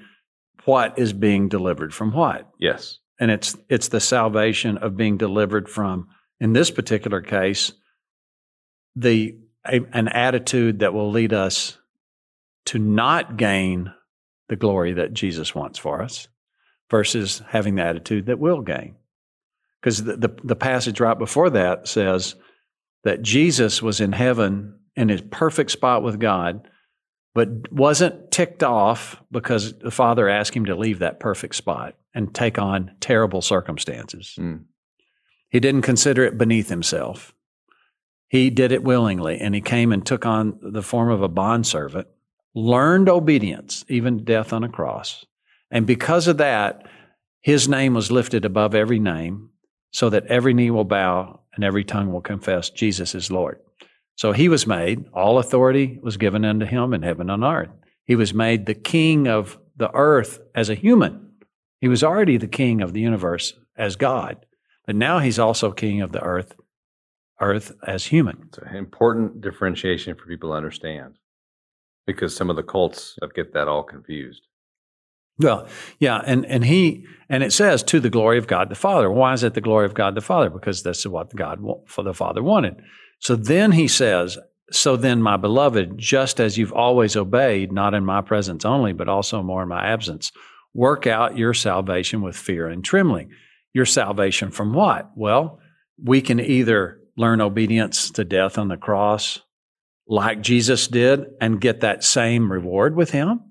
what 0.66 1.00
is 1.00 1.14
being 1.14 1.50
delivered 1.50 1.94
from 1.94 2.12
what? 2.12 2.50
Yes. 2.60 3.00
And 3.20 3.32
it's, 3.32 3.58
it's 3.70 3.88
the 3.88 4.00
salvation 4.00 4.78
of 4.78 4.96
being 4.96 5.18
delivered 5.18 5.68
from, 5.68 6.08
in 6.40 6.54
this 6.54 6.70
particular 6.70 7.22
case, 7.22 7.72
the 8.96 9.38
a, 9.66 9.82
an 9.94 10.08
attitude 10.10 10.80
that 10.80 10.94
will 10.94 11.12
lead 11.12 11.34
us 11.34 11.78
to 12.66 12.80
not 12.80 13.38
gain 13.38 13.92
the 14.48 14.56
glory 14.56 14.94
that 14.94 15.14
Jesus 15.14 15.54
wants 15.54 15.80
for 15.80 16.02
us 16.02 16.28
versus 16.90 17.42
having 17.48 17.76
the 17.76 17.84
attitude 17.84 18.26
that 18.28 18.40
will 18.40 18.62
gain. 18.62 18.96
Because 19.82 20.04
the, 20.04 20.18
the, 20.18 20.36
the, 20.44 20.56
passage 20.56 21.00
right 21.00 21.18
before 21.18 21.50
that 21.52 21.88
says 21.88 22.36
that 23.04 23.22
Jesus 23.22 23.82
was 23.82 24.02
in 24.02 24.12
heaven 24.12 24.78
in 24.96 25.08
his 25.08 25.22
perfect 25.22 25.72
spot 25.72 26.04
with 26.04 26.20
God, 26.20 26.68
but 27.34 27.72
wasn't 27.72 28.32
ticked 28.32 28.64
off 28.64 29.22
because 29.32 29.78
the 29.80 29.92
Father 29.92 30.28
asked 30.28 30.54
him 30.54 30.66
to 30.66 30.76
leave 30.76 31.00
that 31.00 31.20
perfect 31.20 31.56
spot 31.56 31.96
and 32.14 32.34
take 32.34 32.60
on 32.60 32.92
terrible 33.00 33.42
circumstances. 33.42 34.36
Mm. 34.38 34.66
He 35.50 35.60
didn't 35.60 35.84
consider 35.84 36.24
it 36.24 36.38
beneath 36.38 36.70
himself. 36.70 37.34
He 38.28 38.50
did 38.50 38.72
it 38.72 38.84
willingly, 38.84 39.40
and 39.40 39.56
he 39.56 39.62
came 39.62 39.92
and 39.92 40.06
took 40.06 40.26
on 40.26 40.60
the 40.62 40.84
form 40.84 41.10
of 41.10 41.24
a 41.24 41.28
bondservant, 41.28 42.08
learned 42.54 43.10
obedience, 43.10 43.86
even 43.88 44.24
death 44.24 44.54
on 44.54 44.64
a 44.64 44.70
cross. 44.70 45.26
And 45.72 45.86
because 45.86 46.28
of 46.28 46.38
that, 46.38 46.88
his 47.42 47.68
name 47.70 47.94
was 47.94 48.12
lifted 48.12 48.46
above 48.46 48.76
every 48.76 49.00
name 49.00 49.50
so 49.92 50.10
that 50.10 50.26
every 50.28 50.54
knee 50.54 50.72
will 50.72 50.84
bow 50.84 51.42
and 51.54 51.64
every 51.64 51.84
tongue 51.84 52.12
will 52.12 52.22
confess 52.22 52.70
Jesus 52.70 53.16
is 53.16 53.32
Lord. 53.32 53.60
So 54.16 54.34
he 54.34 54.50
was 54.50 54.68
made, 54.68 55.06
all 55.14 55.40
authority 55.40 56.00
was 56.02 56.18
given 56.18 56.44
unto 56.44 56.66
him 56.66 56.94
in 56.94 57.04
heaven 57.04 57.30
and 57.30 57.44
on 57.44 57.56
earth. 57.56 57.70
He 58.04 58.16
was 58.16 58.34
made 58.34 58.66
the 58.66 58.74
king 58.74 59.28
of 59.28 59.58
the 59.78 59.90
earth 59.94 60.40
as 60.54 60.70
a 60.70 60.76
human. 60.76 61.32
He 61.80 61.88
was 61.88 62.04
already 62.04 62.38
the 62.38 62.48
king 62.48 62.82
of 62.82 62.92
the 62.92 63.00
universe 63.00 63.54
as 63.78 63.96
God, 63.96 64.46
but 64.86 64.96
now 64.96 65.20
he's 65.20 65.40
also 65.40 65.72
king 65.72 66.02
of 66.02 66.12
the 66.12 66.22
earth, 66.22 66.54
earth 67.40 67.72
as 67.88 68.08
human. 68.08 68.50
It's 68.50 68.58
an 68.58 68.76
important 68.76 69.40
differentiation 69.40 70.16
for 70.16 70.26
people 70.26 70.50
to 70.50 70.56
understand 70.56 71.16
because 72.06 72.36
some 72.36 72.50
of 72.50 72.58
the 72.58 72.64
cults 72.64 73.18
get 73.34 73.54
that 73.54 73.70
all 73.70 73.84
confused. 73.84 74.49
Well, 75.40 75.68
yeah, 76.00 76.22
and 76.26 76.46
and 76.46 76.66
he 76.66 77.06
and 77.30 77.44
it 77.44 77.54
says 77.54 77.82
to 77.84 78.00
the 78.00 78.10
glory 78.10 78.38
of 78.38 78.48
God 78.48 78.70
the 78.70 78.76
Father. 78.76 79.10
Why 79.10 79.34
is 79.34 79.44
it 79.44 79.54
the 79.54 79.62
glory 79.62 79.86
of 79.86 79.94
God 79.94 80.16
the 80.16 80.22
Father? 80.22 80.50
Because 80.50 80.84
that's 80.84 81.06
what 81.08 81.34
God 81.36 81.60
for 81.86 82.04
the 82.04 82.14
Father 82.14 82.44
wanted. 82.44 82.82
So 83.20 83.36
then 83.36 83.72
he 83.72 83.88
says, 83.88 84.38
"So 84.72 84.98
then, 84.98 85.22
my 85.22 85.38
beloved, 85.38 85.98
just 85.98 86.42
as 86.42 86.58
you've 86.58 86.74
always 86.74 87.16
obeyed, 87.16 87.72
not 87.72 87.94
in 87.94 88.06
my 88.06 88.22
presence 88.22 88.66
only, 88.66 88.92
but 88.92 89.08
also 89.08 89.42
more 89.42 89.64
in 89.64 89.70
my 89.70 89.86
absence, 89.86 90.32
work 90.74 91.08
out 91.08 91.38
your 91.38 91.54
salvation 91.54 92.22
with 92.22 92.36
fear 92.36 92.68
and 92.68 92.84
trembling." 92.84 93.32
Your 93.74 93.86
salvation 93.86 94.50
from 94.50 94.74
what? 94.74 95.12
Well, 95.16 95.60
we 96.04 96.22
can 96.22 96.40
either 96.40 97.00
learn 97.16 97.40
obedience 97.40 98.10
to 98.12 98.26
death 98.26 98.58
on 98.58 98.68
the 98.68 98.78
cross, 98.78 99.42
like 100.08 100.42
Jesus 100.42 100.88
did, 100.88 101.28
and 101.40 101.62
get 101.62 101.82
that 101.82 102.04
same 102.04 102.52
reward 102.52 102.96
with 102.96 103.12
Him 103.12 103.42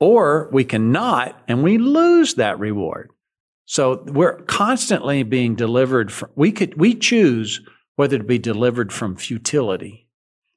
or 0.00 0.48
we 0.52 0.64
cannot 0.64 1.40
and 1.48 1.62
we 1.62 1.78
lose 1.78 2.34
that 2.34 2.58
reward. 2.58 3.10
So 3.66 4.04
we're 4.06 4.42
constantly 4.42 5.22
being 5.22 5.54
delivered 5.54 6.12
from, 6.12 6.30
we 6.34 6.52
could, 6.52 6.76
we 6.76 6.94
choose 6.94 7.60
whether 7.96 8.18
to 8.18 8.24
be 8.24 8.38
delivered 8.38 8.92
from 8.92 9.16
futility. 9.16 10.08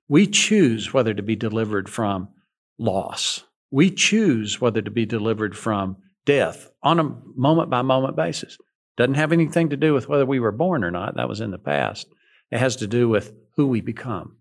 We 0.10 0.28
choose 0.28 0.94
whether 0.94 1.14
to 1.14 1.24
be 1.24 1.36
delivered 1.36 1.90
from 1.90 2.30
loss. 2.78 3.44
We 3.72 3.92
choose 3.92 4.60
whether 4.60 4.82
to 4.82 4.92
be 4.92 5.06
delivered 5.06 5.56
from 5.56 5.98
death 6.26 6.70
on 6.84 7.00
a 7.00 7.16
moment 7.36 7.70
by 7.70 7.82
moment 7.82 8.16
basis. 8.16 8.58
Doesn't 8.98 9.16
have 9.16 9.32
anything 9.32 9.70
to 9.70 9.78
do 9.78 9.94
with 9.94 10.10
whether 10.10 10.26
we 10.26 10.40
were 10.40 10.52
born 10.52 10.84
or 10.84 10.92
not. 10.92 11.16
That 11.16 11.30
was 11.30 11.42
in 11.42 11.52
the 11.52 11.58
past. 11.58 12.08
It 12.52 12.60
has 12.60 12.76
to 12.78 12.88
do 12.88 13.08
with 13.08 13.34
who 13.56 13.68
we 13.68 13.82
become. 13.82 14.38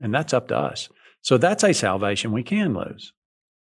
And 0.00 0.12
that's 0.14 0.34
up 0.34 0.48
to 0.48 0.56
us. 0.56 0.88
So 1.22 1.38
that's 1.38 1.62
a 1.62 1.74
salvation 1.74 2.32
we 2.32 2.42
can 2.42 2.74
lose. 2.74 3.12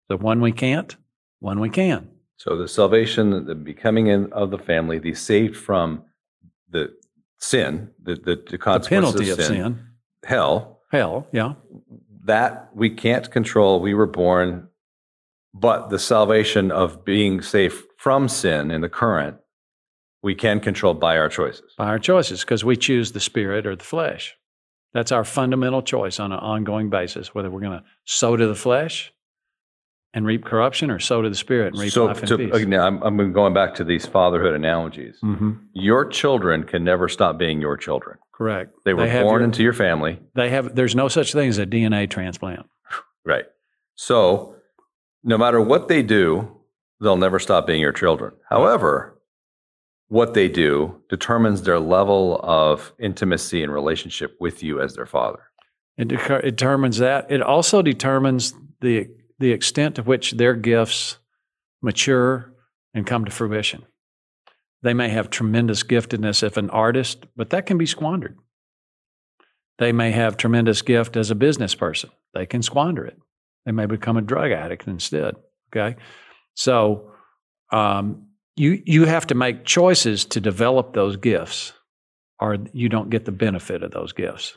The 0.08 0.16
one 0.16 0.40
we 0.40 0.52
can't, 0.52 0.96
one 1.40 1.60
we 1.60 1.70
can. 1.70 2.10
So 2.36 2.56
the 2.56 2.68
salvation, 2.68 3.46
the 3.46 3.54
becoming 3.54 4.08
in 4.08 4.32
of 4.32 4.50
the 4.50 4.58
family, 4.58 4.98
the 4.98 5.14
saved 5.14 5.56
from 5.56 6.04
the 6.68 6.92
sin, 7.38 7.90
the 8.02 8.16
the, 8.16 8.42
the 8.50 8.58
consequences 8.58 9.14
the 9.14 9.18
penalty 9.18 9.30
of, 9.30 9.38
of 9.38 9.44
sin, 9.44 9.54
sin, 9.54 9.86
hell, 10.24 10.80
hell, 10.90 11.26
yeah. 11.32 11.54
That 12.24 12.70
we 12.74 12.90
can't 12.90 13.30
control. 13.30 13.80
We 13.80 13.94
were 13.94 14.06
born, 14.06 14.68
but 15.54 15.90
the 15.90 15.98
salvation 15.98 16.70
of 16.70 17.04
being 17.04 17.40
safe 17.40 17.84
from 17.96 18.28
sin 18.28 18.70
in 18.70 18.80
the 18.80 18.88
current, 18.88 19.38
we 20.22 20.34
can 20.34 20.60
control 20.60 20.94
by 20.94 21.16
our 21.16 21.28
choices. 21.28 21.72
By 21.78 21.86
our 21.86 21.98
choices, 21.98 22.40
because 22.40 22.64
we 22.64 22.76
choose 22.76 23.12
the 23.12 23.20
spirit 23.20 23.66
or 23.66 23.76
the 23.76 23.84
flesh. 23.84 24.36
That's 24.92 25.12
our 25.12 25.24
fundamental 25.24 25.82
choice 25.82 26.20
on 26.20 26.30
an 26.30 26.38
ongoing 26.38 26.88
basis, 26.88 27.34
whether 27.34 27.50
we're 27.50 27.60
going 27.60 27.78
to 27.78 27.84
sow 28.04 28.36
to 28.36 28.46
the 28.46 28.54
flesh 28.54 29.13
and 30.14 30.24
reap 30.24 30.44
corruption, 30.44 30.90
or 30.90 30.98
sow 31.00 31.20
to 31.22 31.28
the 31.28 31.34
spirit 31.34 31.72
and 31.74 31.82
reap 31.82 31.92
so 31.92 32.06
life 32.06 32.20
and 32.20 32.28
to, 32.28 32.38
peace? 32.38 32.54
Again, 32.54 32.80
I'm, 32.80 33.02
I'm 33.02 33.32
going 33.32 33.52
back 33.52 33.74
to 33.76 33.84
these 33.84 34.06
fatherhood 34.06 34.54
analogies. 34.54 35.16
Mm-hmm. 35.22 35.52
Your 35.72 36.06
children 36.06 36.62
can 36.64 36.84
never 36.84 37.08
stop 37.08 37.36
being 37.36 37.60
your 37.60 37.76
children. 37.76 38.18
Correct. 38.32 38.72
They 38.84 38.94
were 38.94 39.06
They 39.08 39.22
born 39.22 39.40
your- 39.40 39.44
into 39.44 39.62
your 39.62 39.72
family. 39.72 40.20
They 40.34 40.50
have. 40.50 40.74
There's 40.74 40.94
no 40.94 41.08
such 41.08 41.32
thing 41.32 41.48
as 41.48 41.58
a 41.58 41.66
DNA 41.66 42.08
transplant. 42.08 42.66
Right. 43.26 43.46
So 43.94 44.56
no 45.22 45.38
matter 45.38 45.58
what 45.60 45.88
they 45.88 46.02
do, 46.02 46.60
they'll 47.00 47.16
never 47.16 47.38
stop 47.38 47.66
being 47.66 47.80
your 47.80 47.92
children. 47.92 48.32
However, 48.50 49.18
what 50.08 50.34
they 50.34 50.46
do 50.48 51.00
determines 51.08 51.62
their 51.62 51.80
level 51.80 52.38
of 52.42 52.92
intimacy 52.98 53.62
and 53.62 53.72
relationship 53.72 54.36
with 54.40 54.62
you 54.62 54.78
as 54.80 54.94
their 54.94 55.06
father. 55.06 55.40
It, 55.96 56.08
deter- 56.08 56.40
it 56.40 56.56
determines 56.56 56.98
that. 56.98 57.30
It 57.30 57.40
also 57.40 57.80
determines 57.80 58.52
the 58.82 59.08
the 59.38 59.52
extent 59.52 59.96
to 59.96 60.02
which 60.02 60.32
their 60.32 60.54
gifts 60.54 61.18
mature 61.82 62.52
and 62.94 63.06
come 63.06 63.24
to 63.24 63.30
fruition. 63.30 63.84
They 64.82 64.94
may 64.94 65.08
have 65.08 65.30
tremendous 65.30 65.82
giftedness 65.82 66.42
as 66.42 66.56
an 66.56 66.70
artist, 66.70 67.26
but 67.36 67.50
that 67.50 67.66
can 67.66 67.78
be 67.78 67.86
squandered. 67.86 68.36
They 69.78 69.92
may 69.92 70.12
have 70.12 70.36
tremendous 70.36 70.82
gift 70.82 71.16
as 71.16 71.30
a 71.30 71.34
business 71.34 71.74
person. 71.74 72.10
They 72.32 72.46
can 72.46 72.62
squander 72.62 73.04
it. 73.04 73.18
They 73.66 73.72
may 73.72 73.86
become 73.86 74.16
a 74.16 74.22
drug 74.22 74.52
addict 74.52 74.86
instead. 74.86 75.36
Okay. 75.74 75.96
So 76.54 77.12
um, 77.72 78.28
you, 78.56 78.82
you 78.84 79.06
have 79.06 79.26
to 79.28 79.34
make 79.34 79.64
choices 79.64 80.24
to 80.26 80.40
develop 80.40 80.92
those 80.92 81.16
gifts, 81.16 81.72
or 82.38 82.58
you 82.72 82.88
don't 82.88 83.10
get 83.10 83.24
the 83.24 83.32
benefit 83.32 83.82
of 83.82 83.90
those 83.90 84.12
gifts. 84.12 84.56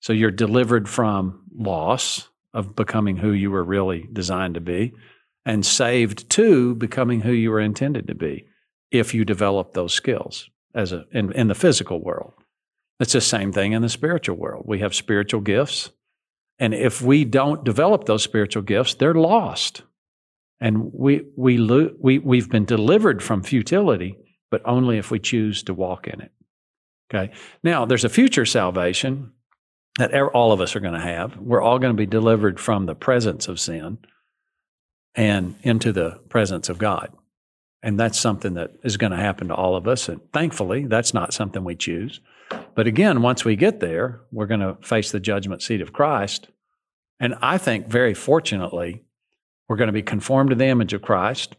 So 0.00 0.12
you're 0.12 0.30
delivered 0.30 0.88
from 0.88 1.44
loss 1.56 2.28
of 2.54 2.76
becoming 2.76 3.16
who 3.16 3.32
you 3.32 3.50
were 3.50 3.64
really 3.64 4.08
designed 4.12 4.54
to 4.54 4.60
be 4.60 4.94
and 5.44 5.66
saved 5.66 6.30
to 6.30 6.74
becoming 6.76 7.20
who 7.20 7.32
you 7.32 7.50
were 7.50 7.60
intended 7.60 8.06
to 8.06 8.14
be 8.14 8.46
if 8.90 9.12
you 9.12 9.24
develop 9.24 9.74
those 9.74 9.92
skills 9.92 10.48
as 10.74 10.92
a 10.92 11.04
in, 11.12 11.32
in 11.32 11.48
the 11.48 11.54
physical 11.54 12.00
world. 12.00 12.32
It's 13.00 13.12
the 13.12 13.20
same 13.20 13.52
thing 13.52 13.72
in 13.72 13.82
the 13.82 13.88
spiritual 13.88 14.36
world. 14.36 14.64
We 14.66 14.78
have 14.78 14.94
spiritual 14.94 15.40
gifts. 15.40 15.90
And 16.60 16.72
if 16.72 17.02
we 17.02 17.24
don't 17.24 17.64
develop 17.64 18.04
those 18.04 18.22
spiritual 18.22 18.62
gifts, 18.62 18.94
they're 18.94 19.14
lost. 19.14 19.82
And 20.60 20.92
we, 20.94 21.22
we, 21.36 21.58
we, 21.98 22.20
we've 22.20 22.48
been 22.48 22.64
delivered 22.64 23.22
from 23.22 23.42
futility, 23.42 24.16
but 24.52 24.62
only 24.64 24.98
if 24.98 25.10
we 25.10 25.18
choose 25.18 25.64
to 25.64 25.74
walk 25.74 26.06
in 26.06 26.20
it. 26.20 26.30
Okay. 27.12 27.32
Now, 27.64 27.84
there's 27.84 28.04
a 28.04 28.08
future 28.08 28.46
salvation 28.46 29.32
that 29.98 30.12
all 30.14 30.52
of 30.52 30.60
us 30.60 30.74
are 30.74 30.80
going 30.80 30.94
to 30.94 31.00
have. 31.00 31.36
We're 31.36 31.62
all 31.62 31.78
going 31.78 31.92
to 31.92 31.96
be 31.96 32.06
delivered 32.06 32.58
from 32.58 32.86
the 32.86 32.94
presence 32.94 33.48
of 33.48 33.60
sin 33.60 33.98
and 35.14 35.54
into 35.62 35.92
the 35.92 36.20
presence 36.28 36.68
of 36.68 36.78
God. 36.78 37.12
And 37.82 38.00
that's 38.00 38.18
something 38.18 38.54
that 38.54 38.72
is 38.82 38.96
going 38.96 39.12
to 39.12 39.18
happen 39.18 39.48
to 39.48 39.54
all 39.54 39.76
of 39.76 39.86
us. 39.86 40.08
And 40.08 40.20
thankfully, 40.32 40.86
that's 40.86 41.14
not 41.14 41.34
something 41.34 41.62
we 41.62 41.76
choose. 41.76 42.20
But 42.74 42.86
again, 42.86 43.22
once 43.22 43.44
we 43.44 43.56
get 43.56 43.80
there, 43.80 44.22
we're 44.32 44.46
going 44.46 44.60
to 44.60 44.76
face 44.80 45.12
the 45.12 45.20
judgment 45.20 45.62
seat 45.62 45.80
of 45.80 45.92
Christ. 45.92 46.48
And 47.20 47.34
I 47.40 47.58
think 47.58 47.86
very 47.86 48.14
fortunately, 48.14 49.04
we're 49.68 49.76
going 49.76 49.88
to 49.88 49.92
be 49.92 50.02
conformed 50.02 50.50
to 50.50 50.56
the 50.56 50.66
image 50.66 50.92
of 50.92 51.02
Christ. 51.02 51.56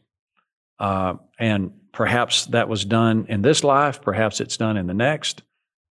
Uh, 0.79 1.15
and 1.39 1.71
perhaps 1.91 2.47
that 2.47 2.67
was 2.67 2.83
done 2.83 3.27
in 3.29 3.41
this 3.41 3.63
life, 3.63 4.01
perhaps 4.01 4.41
it's 4.41 4.57
done 4.57 4.77
in 4.77 4.87
the 4.87 4.93
next. 4.93 5.43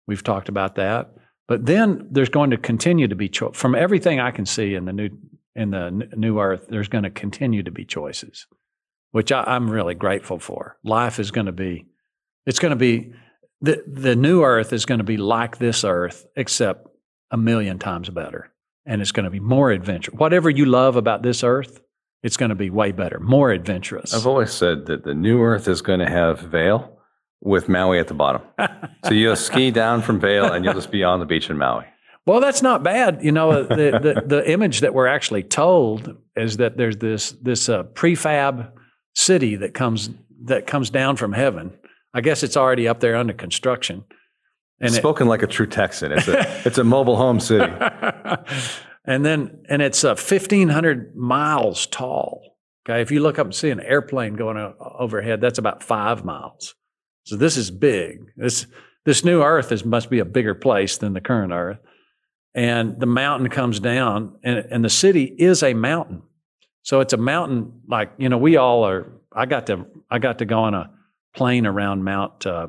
We've 0.08 0.24
talked 0.24 0.50
about 0.50 0.76
that. 0.76 1.16
But 1.48 1.66
then 1.66 2.08
there's 2.10 2.30
going 2.30 2.52
to 2.52 2.58
continue 2.58 3.08
to 3.08 3.16
be, 3.16 3.30
cho- 3.30 3.52
from 3.52 3.76
everything 3.76 4.20
I 4.20 4.32
can 4.32 4.46
see 4.46 4.76
in 4.76 4.86
the 4.86 4.94
new 4.94 5.10
in 5.56 5.70
the 5.70 5.86
n- 5.86 6.10
new 6.16 6.40
earth, 6.40 6.66
there's 6.70 6.88
going 6.88 7.04
to 7.04 7.10
continue 7.12 7.62
to 7.64 7.72
be 7.72 7.86
choices, 7.86 8.48
which 9.12 9.32
I, 9.32 9.44
I'm 9.44 9.70
really 9.70 9.94
grateful 9.94 10.40
for. 10.40 10.78
Life 10.84 11.20
is 11.20 11.32
going 11.32 11.46
to 11.46 11.52
be, 11.52 11.86
it's 12.46 12.60
going 12.60 12.72
to 12.72 12.76
be 12.76 13.14
the, 13.62 13.84
the 13.88 14.16
new 14.16 14.44
earth 14.44 14.74
is 14.74 14.86
going 14.86 14.98
to 14.98 15.04
be 15.04 15.18
like 15.18 15.58
this 15.58 15.84
earth, 15.84 16.26
except 16.36 16.88
a 17.32 17.38
million 17.38 17.80
times 17.80 18.10
better. 18.10 18.52
And 18.86 19.02
it's 19.02 19.12
going 19.12 19.24
to 19.26 19.30
be 19.30 19.40
more 19.40 19.72
adventure. 19.72 20.12
Whatever 20.12 20.50
you 20.50 20.66
love 20.66 20.98
about 20.98 21.24
this 21.24 21.44
earth, 21.44 21.82
it's 22.24 22.36
going 22.36 22.50
to 22.50 22.56
be 22.56 22.70
way 22.70 22.92
better, 22.92 23.20
more 23.20 23.52
adventurous. 23.52 24.14
I've 24.14 24.28
always 24.28 24.52
said 24.52 24.88
that 24.88 25.04
the 25.04 25.14
new 25.14 25.42
earth 25.42 25.68
is 25.68 25.82
going 25.82 26.00
to 26.00 26.10
have 26.10 26.40
Vail 26.40 26.93
with 27.44 27.70
Maui 27.70 28.00
at 28.00 28.08
the 28.08 28.14
bottom. 28.14 28.42
so 29.06 29.14
you'll 29.14 29.36
ski 29.36 29.72
down 29.84 30.02
from 30.02 30.20
Vail 30.20 30.52
and 30.52 30.66
you'll 30.66 30.74
just 30.74 30.92
be 30.92 31.04
on 31.04 31.20
the 31.20 31.26
beach 31.26 31.50
in 31.50 31.58
Maui. 31.58 31.86
Well, 32.26 32.40
that's 32.40 32.62
not 32.62 32.84
bad. 32.84 33.20
You 33.22 33.34
know, 33.34 33.64
the, 33.64 33.76
the, 33.76 34.24
the, 34.26 34.50
image 34.50 34.80
that 34.80 34.94
we're 34.94 35.08
actually 35.08 35.44
told 35.44 36.16
is 36.38 36.56
that 36.58 36.78
there's 36.78 36.96
this, 36.98 37.32
this 37.42 37.68
uh, 37.68 37.84
prefab 37.84 38.72
city 39.14 39.58
that 39.58 39.74
comes, 39.74 40.10
that 40.46 40.66
comes 40.66 40.90
down 40.90 41.18
from 41.18 41.34
heaven 41.34 41.78
I 42.14 42.22
guess 42.22 42.44
it's 42.44 42.56
already 42.56 42.88
up 42.88 43.00
there 43.00 43.16
under 43.16 43.34
construction. 43.34 44.06
And 44.80 44.94
spoken 44.94 45.28
it, 45.28 45.30
like 45.30 45.44
a 45.44 45.48
true 45.48 45.68
Texan. 45.68 46.12
It's 46.12 46.28
a 46.28 46.68
it's 46.68 46.78
a 46.78 46.84
mobile 46.84 47.16
home 47.16 47.40
city. 47.40 47.72
and 49.06 49.26
then 49.26 49.64
and 49.70 49.82
it's 49.82 50.04
uh, 50.04 50.16
fifteen 50.16 50.70
hundred 50.70 51.16
miles 51.16 51.88
tall. 51.88 52.58
Okay, 52.86 53.02
if 53.02 53.12
you 53.12 53.22
look 53.22 53.40
up 53.40 53.48
and 53.48 53.56
see 53.56 53.70
an 53.70 53.80
airplane 53.80 54.36
going 54.36 54.58
overhead, 54.80 55.42
that's 55.42 55.58
about 55.58 55.82
five 55.82 56.26
miles. 56.26 56.76
So 57.24 57.36
this 57.36 57.58
is 57.58 57.72
big. 57.72 58.32
This 58.36 58.68
this 59.06 59.24
new 59.24 59.42
Earth 59.42 59.72
is 59.72 59.86
must 59.86 60.10
be 60.10 60.20
a 60.20 60.26
bigger 60.26 60.56
place 60.56 60.98
than 60.98 61.14
the 61.14 61.22
current 61.22 61.54
Earth. 61.54 61.80
And 62.56 63.00
the 63.00 63.06
mountain 63.06 63.50
comes 63.50 63.80
down, 63.80 64.38
and 64.44 64.66
and 64.70 64.86
the 64.86 64.90
city 64.90 65.24
is 65.24 65.64
a 65.64 65.74
mountain. 65.74 66.22
So 66.84 67.00
it's 67.00 67.14
a 67.14 67.18
mountain 67.18 67.82
like 67.88 68.12
you 68.18 68.30
know 68.30 68.38
we 68.38 68.58
all 68.58 68.86
are. 68.86 69.12
I 69.36 69.46
got 69.46 69.68
to 69.68 69.86
I 70.12 70.20
got 70.20 70.40
to 70.40 70.46
go 70.46 70.60
on 70.60 70.74
a 70.74 70.92
plane 71.36 71.66
around 71.66 72.04
Mount 72.04 72.46
uh, 72.46 72.68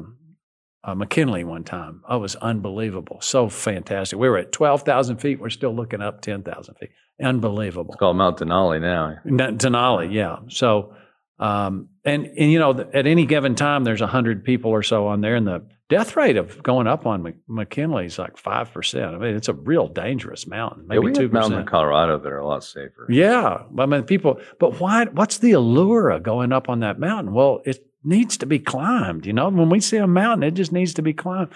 uh, 0.85 0.95
McKinley 0.95 1.45
one 1.45 1.65
time. 1.65 2.03
Oh, 2.09 2.17
it 2.17 2.21
was 2.21 2.37
unbelievable. 2.37 3.19
So 3.21 3.49
fantastic. 3.49 4.19
We 4.19 4.29
were 4.29 4.39
at 4.39 4.53
12,000 4.53 5.19
feet. 5.19 5.41
We're 5.41 5.51
still 5.51 5.75
looking 5.75 6.01
up 6.01 6.21
10,000 6.21 6.75
feet. 6.75 6.91
Unbelievable. 7.23 7.93
It's 7.93 7.99
called 7.99 8.17
Mount 8.17 8.39
Denali 8.39 8.81
now. 8.81 9.17
Denali, 9.25 10.13
yeah. 10.13 10.39
So, 10.49 10.95
um, 11.39 11.89
and, 12.05 12.27
and, 12.27 12.53
you 12.53 12.59
know, 12.59 12.71
at 12.93 13.07
any 13.07 13.27
given 13.27 13.55
time, 13.55 13.85
there's 13.85 14.01
100 14.01 14.45
people 14.45 14.71
or 14.71 14.83
so 14.83 15.09
on 15.09 15.21
there, 15.21 15.35
and 15.35 15.47
the 15.47 15.67
death 15.89 16.17
rate 16.17 16.37
of 16.37 16.63
going 16.63 16.87
up 16.87 17.07
on 17.07 17.35
McKinley 17.49 18.07
is 18.07 18.19
like 18.19 18.37
5%. 18.37 19.15
I 19.15 19.19
mean, 19.19 19.35
it's 19.35 19.49
a 19.49 19.53
real 19.55 19.89
dangerous 19.89 20.47
mountain, 20.47 20.87
maybe 20.87 21.07
yeah, 21.09 21.13
2%. 21.13 21.33
mountains 21.33 21.61
in 21.61 21.67
Colorado 21.67 22.19
that 22.19 22.31
are 22.31 22.39
a 22.39 22.47
lot 22.47 22.63
safer. 22.63 23.07
Yeah. 23.11 23.65
I 23.79 23.87
mean, 23.87 24.05
people, 24.05 24.41
but 24.61 24.81
why, 24.81 25.07
what's 25.07 25.39
the 25.39 25.53
allure 25.53 26.11
of 26.11 26.23
going 26.23 26.53
up 26.53 26.69
on 26.69 26.81
that 26.81 27.01
mountain? 27.01 27.35
Well, 27.35 27.61
it, 27.65 27.85
needs 28.05 28.37
to 28.37 28.47
be 28.47 28.59
climbed. 28.59 29.27
You 29.27 29.33
know, 29.33 29.49
when 29.49 29.71
we 29.71 29.81
see 29.81 29.97
a 29.97 30.07
mountain, 30.07 30.43
it 30.47 30.55
just 30.55 30.73
needs 30.73 30.95
to 30.95 31.03
be 31.03 31.13
climbed. 31.13 31.53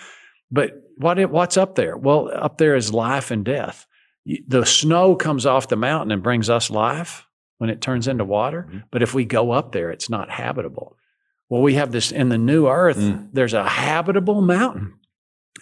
But 0.50 0.72
what 0.96 1.18
it, 1.18 1.30
what's 1.30 1.56
up 1.56 1.74
there? 1.74 1.96
Well, 1.96 2.30
up 2.34 2.58
there 2.58 2.74
is 2.74 2.92
life 2.92 3.30
and 3.30 3.44
death. 3.44 3.86
The 4.46 4.64
snow 4.64 5.14
comes 5.14 5.46
off 5.46 5.68
the 5.68 5.76
mountain 5.76 6.10
and 6.10 6.22
brings 6.22 6.50
us 6.50 6.70
life 6.70 7.26
when 7.58 7.70
it 7.70 7.80
turns 7.80 8.08
into 8.08 8.24
water. 8.24 8.66
Mm-hmm. 8.68 8.78
But 8.90 9.02
if 9.02 9.14
we 9.14 9.24
go 9.24 9.50
up 9.50 9.72
there, 9.72 9.90
it's 9.90 10.08
not 10.08 10.30
habitable. 10.30 10.96
Well, 11.48 11.62
we 11.62 11.74
have 11.74 11.92
this 11.92 12.12
in 12.12 12.28
the 12.28 12.38
new 12.38 12.68
earth, 12.68 12.98
mm. 12.98 13.28
there's 13.32 13.54
a 13.54 13.68
habitable 13.68 14.42
mountain. 14.42 14.94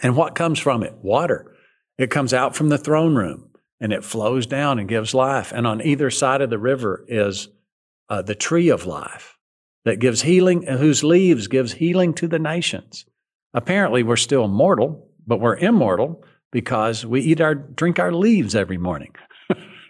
And 0.02 0.16
what 0.16 0.34
comes 0.34 0.58
from 0.58 0.82
it? 0.82 0.94
Water. 1.00 1.54
It 1.98 2.10
comes 2.10 2.34
out 2.34 2.54
from 2.54 2.68
the 2.68 2.78
throne 2.78 3.14
room 3.14 3.50
and 3.80 3.92
it 3.92 4.04
flows 4.04 4.46
down 4.46 4.78
and 4.78 4.88
gives 4.88 5.14
life. 5.14 5.52
And 5.52 5.66
on 5.66 5.82
either 5.82 6.10
side 6.10 6.40
of 6.40 6.50
the 6.50 6.58
river 6.58 7.04
is 7.08 7.48
uh, 8.08 8.22
the 8.22 8.34
tree 8.34 8.68
of 8.68 8.86
life 8.86 9.38
that 9.84 10.00
gives 10.00 10.22
healing, 10.22 10.62
whose 10.64 11.04
leaves 11.04 11.46
gives 11.48 11.72
healing 11.74 12.12
to 12.14 12.28
the 12.28 12.38
nations. 12.38 13.06
Apparently, 13.54 14.02
we're 14.02 14.16
still 14.16 14.48
mortal, 14.48 15.08
but 15.26 15.40
we're 15.40 15.56
immortal 15.56 16.24
because 16.52 17.06
we 17.06 17.20
eat 17.20 17.40
our, 17.40 17.54
drink 17.54 17.98
our 17.98 18.12
leaves 18.12 18.54
every 18.54 18.78
morning. 18.78 19.14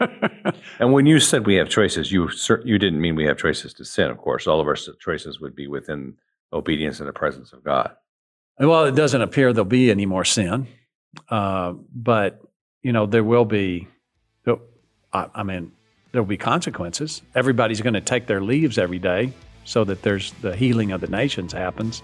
and 0.79 0.93
when 0.93 1.07
you 1.07 1.21
said 1.21 1.47
we 1.47 1.55
have 1.55 1.69
choices, 1.69 2.13
you 2.13 2.31
you 2.65 2.79
didn't 2.79 3.01
mean 3.01 3.17
we 3.17 3.25
have 3.25 3.39
choices 3.39 3.75
to 3.75 3.85
sin. 3.85 4.11
Of 4.11 4.19
course, 4.19 4.47
all 4.47 4.61
of 4.61 4.67
our 4.67 4.77
choices 5.01 5.41
would 5.41 5.55
be 5.55 5.67
within 5.67 6.15
obedience 6.53 7.01
in 7.01 7.07
the 7.07 7.13
presence 7.13 7.53
of 7.53 7.65
God. 7.65 7.95
Well, 8.59 8.85
it 8.85 8.95
doesn't 8.95 9.21
appear 9.21 9.53
there'll 9.53 9.65
be 9.65 9.91
any 9.91 10.07
more 10.07 10.25
sin, 10.25 10.67
uh, 11.29 11.73
but 11.95 12.41
you 12.83 12.93
know 12.93 13.07
there 13.07 13.25
will 13.25 13.45
be. 13.45 13.89
I, 15.13 15.29
I 15.35 15.43
mean, 15.45 15.73
there'll 16.13 16.27
be 16.27 16.37
consequences. 16.37 17.23
Everybody's 17.35 17.81
going 17.81 17.95
to 17.95 18.01
take 18.01 18.27
their 18.27 18.43
leaves 18.43 18.77
every 18.77 18.99
day 18.99 19.33
so 19.65 19.85
that 19.85 20.03
there's 20.03 20.33
the 20.43 20.55
healing 20.55 20.93
of 20.93 21.01
the 21.01 21.07
nations 21.09 21.53
happens 21.53 22.03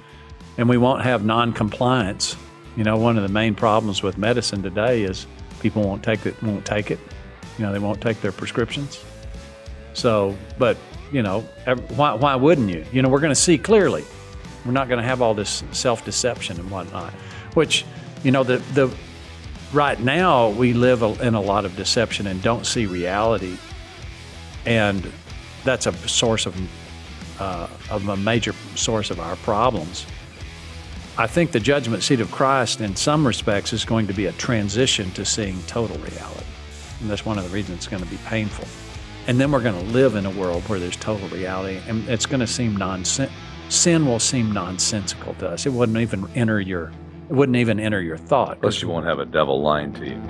and 0.59 0.69
we 0.69 0.77
won't 0.77 1.03
have 1.03 1.25
non-compliance 1.25 2.37
you 2.77 2.85
know 2.85 2.97
one 2.97 3.17
of 3.17 3.23
the 3.23 3.29
main 3.29 3.55
problems 3.55 4.03
with 4.03 4.19
medicine 4.19 4.63
today 4.63 5.03
is 5.03 5.27
people 5.61 5.83
won't 5.83 6.03
take 6.03 6.27
it 6.27 6.41
won't 6.43 6.67
take 6.67 6.91
it 6.91 6.99
you 7.59 7.65
know 7.65 7.73
they 7.73 7.79
won't 7.79 8.01
take 8.01 8.21
their 8.21 8.33
prescriptions 8.33 9.05
so 9.95 10.37
but 10.59 10.77
you 11.13 11.23
know 11.23 11.41
why, 11.97 12.15
why 12.15 12.35
wouldn't 12.35 12.71
you 12.71 12.85
you 12.93 13.03
know 13.03 13.09
we're 13.09 13.21
going 13.21 13.35
to 13.35 13.41
see 13.41 13.59
clearly 13.59 14.05
we're 14.65 14.73
not 14.73 14.89
going 14.89 15.01
to 15.01 15.07
have 15.07 15.21
all 15.21 15.35
this 15.35 15.63
self-deception 15.73 16.59
and 16.59 16.71
whatnot 16.71 17.13
which 17.55 17.85
you 18.23 18.31
know 18.31 18.43
the 18.43 18.59
the 18.75 18.93
right 19.73 20.01
now 20.01 20.51
we 20.51 20.73
live 20.73 21.03
in 21.21 21.35
a 21.35 21.41
lot 21.41 21.65
of 21.65 21.75
deception 21.77 22.27
and 22.27 22.43
don't 22.43 22.67
see 22.67 22.87
reality 22.87 23.57
and 24.67 25.11
that's 25.65 25.87
a 25.87 25.93
source 26.09 26.47
of 26.47 26.57
uh, 27.39 27.67
of 27.91 28.09
a 28.09 28.17
major 28.17 28.55
source 28.75 29.11
of 29.11 29.19
our 29.19 29.37
problems. 29.37 30.07
I 31.19 31.27
think 31.27 31.51
the 31.51 31.61
judgment 31.61 32.03
seat 32.03 32.21
of 32.21 32.31
Christ, 32.31 32.81
in 32.81 32.97
some 32.97 33.27
respects, 33.27 33.73
is 33.73 33.85
going 33.85 34.07
to 34.07 34.15
be 34.15 34.27
a 34.27 34.33
transition 34.33 35.11
to 35.13 35.25
seeing 35.25 35.61
total 35.65 35.97
reality. 35.99 36.47
And 37.03 37.11
that's 37.11 37.27
one 37.27 37.37
of 37.37 37.45
the 37.45 37.51
reasons 37.51 37.79
it's 37.79 37.89
going 37.89 38.03
to 38.03 38.09
be 38.09 38.17
painful. 38.19 38.67
And 39.27 39.39
then 39.39 39.53
we're 39.53 39.63
going 39.63 39.75
to 39.75 39.93
live 39.93 40.15
in 40.15 40.25
a 40.25 40.31
world 40.31 40.63
where 40.69 40.79
there's 40.79 40.97
total 40.97 41.29
reality, 41.29 41.81
and 41.89 42.09
it's 42.09 42.27
going 42.27 42.41
to 42.41 42.47
seem 42.47 42.77
nonsense. 42.77 43.33
Sin 43.69 44.07
will 44.07 44.21
seem 44.21 44.53
nonsensical 44.53 45.35
to 45.35 45.49
us. 45.49 45.67
It 45.67 45.73
wouldn't 45.73 45.99
even 45.99 46.29
enter 46.35 46.61
your. 46.61 46.93
It 47.29 47.35
wouldn't 47.35 47.57
even 47.57 47.81
enter 47.81 48.01
your 48.01 48.19
thought. 48.19 48.61
Plus, 48.61 48.83
you 48.83 48.89
won't 48.89 49.07
have 49.07 49.19
a 49.19 49.25
devil 49.25 49.63
lying 49.63 49.93
to 49.95 50.07
you. 50.07 50.21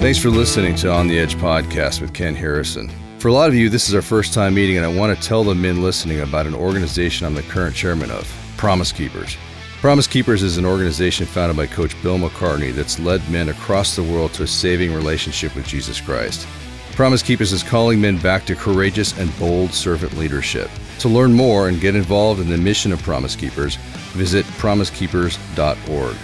Thanks 0.00 0.18
for 0.18 0.30
listening 0.30 0.74
to 0.76 0.92
On 0.92 1.06
the 1.06 1.18
Edge 1.18 1.36
podcast 1.36 2.00
with 2.00 2.12
Ken 2.12 2.34
Harrison. 2.34 2.90
For 3.18 3.28
a 3.28 3.32
lot 3.32 3.48
of 3.48 3.54
you, 3.54 3.68
this 3.68 3.88
is 3.88 3.94
our 3.94 4.02
first 4.02 4.34
time 4.34 4.54
meeting, 4.54 4.76
and 4.76 4.84
I 4.84 4.92
want 4.92 5.16
to 5.16 5.28
tell 5.28 5.44
the 5.44 5.54
men 5.54 5.80
listening 5.80 6.20
about 6.20 6.46
an 6.46 6.54
organization 6.54 7.26
I'm 7.26 7.34
the 7.34 7.42
current 7.42 7.74
chairman 7.74 8.10
of 8.10 8.28
Promise 8.56 8.92
Keepers. 8.92 9.36
Promise 9.82 10.06
Keepers 10.06 10.44
is 10.44 10.58
an 10.58 10.64
organization 10.64 11.26
founded 11.26 11.56
by 11.56 11.66
Coach 11.66 12.00
Bill 12.04 12.16
McCartney 12.16 12.72
that's 12.72 13.00
led 13.00 13.28
men 13.28 13.48
across 13.48 13.96
the 13.96 14.02
world 14.04 14.32
to 14.34 14.44
a 14.44 14.46
saving 14.46 14.94
relationship 14.94 15.56
with 15.56 15.66
Jesus 15.66 16.00
Christ. 16.00 16.46
Promise 16.92 17.24
Keepers 17.24 17.52
is 17.52 17.64
calling 17.64 18.00
men 18.00 18.16
back 18.18 18.46
to 18.46 18.54
courageous 18.54 19.18
and 19.18 19.36
bold 19.40 19.74
servant 19.74 20.16
leadership. 20.16 20.70
To 21.00 21.08
learn 21.08 21.32
more 21.32 21.66
and 21.66 21.80
get 21.80 21.96
involved 21.96 22.40
in 22.40 22.48
the 22.48 22.58
mission 22.58 22.92
of 22.92 23.02
Promise 23.02 23.34
Keepers, 23.34 23.74
visit 24.12 24.46
promisekeepers.org. 24.60 26.14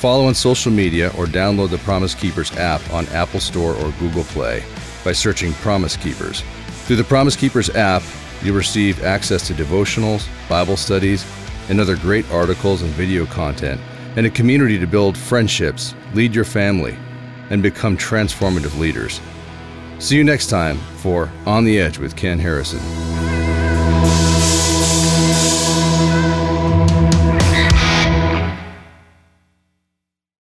Follow 0.00 0.26
on 0.26 0.34
social 0.34 0.72
media 0.72 1.12
or 1.16 1.26
download 1.26 1.70
the 1.70 1.78
Promise 1.78 2.16
Keepers 2.16 2.50
app 2.56 2.80
on 2.92 3.06
Apple 3.10 3.38
Store 3.38 3.74
or 3.74 3.92
Google 4.00 4.24
Play 4.24 4.64
by 5.04 5.12
searching 5.12 5.52
Promise 5.52 5.98
Keepers. 5.98 6.42
Through 6.86 6.96
the 6.96 7.04
Promise 7.04 7.36
Keepers 7.36 7.70
app, 7.70 8.02
you'll 8.42 8.56
receive 8.56 9.04
access 9.04 9.46
to 9.46 9.54
devotionals, 9.54 10.26
Bible 10.48 10.76
studies, 10.76 11.24
and 11.68 11.80
other 11.80 11.96
great 11.96 12.28
articles 12.30 12.82
and 12.82 12.90
video 12.92 13.26
content, 13.26 13.80
and 14.16 14.26
a 14.26 14.30
community 14.30 14.78
to 14.78 14.86
build 14.86 15.16
friendships, 15.16 15.94
lead 16.14 16.34
your 16.34 16.44
family, 16.44 16.96
and 17.50 17.62
become 17.62 17.96
transformative 17.96 18.78
leaders. 18.78 19.20
See 19.98 20.16
you 20.16 20.24
next 20.24 20.48
time 20.48 20.78
for 20.96 21.30
On 21.46 21.64
the 21.64 21.78
Edge 21.80 21.98
with 21.98 22.16
Ken 22.16 22.38
Harrison. 22.38 23.17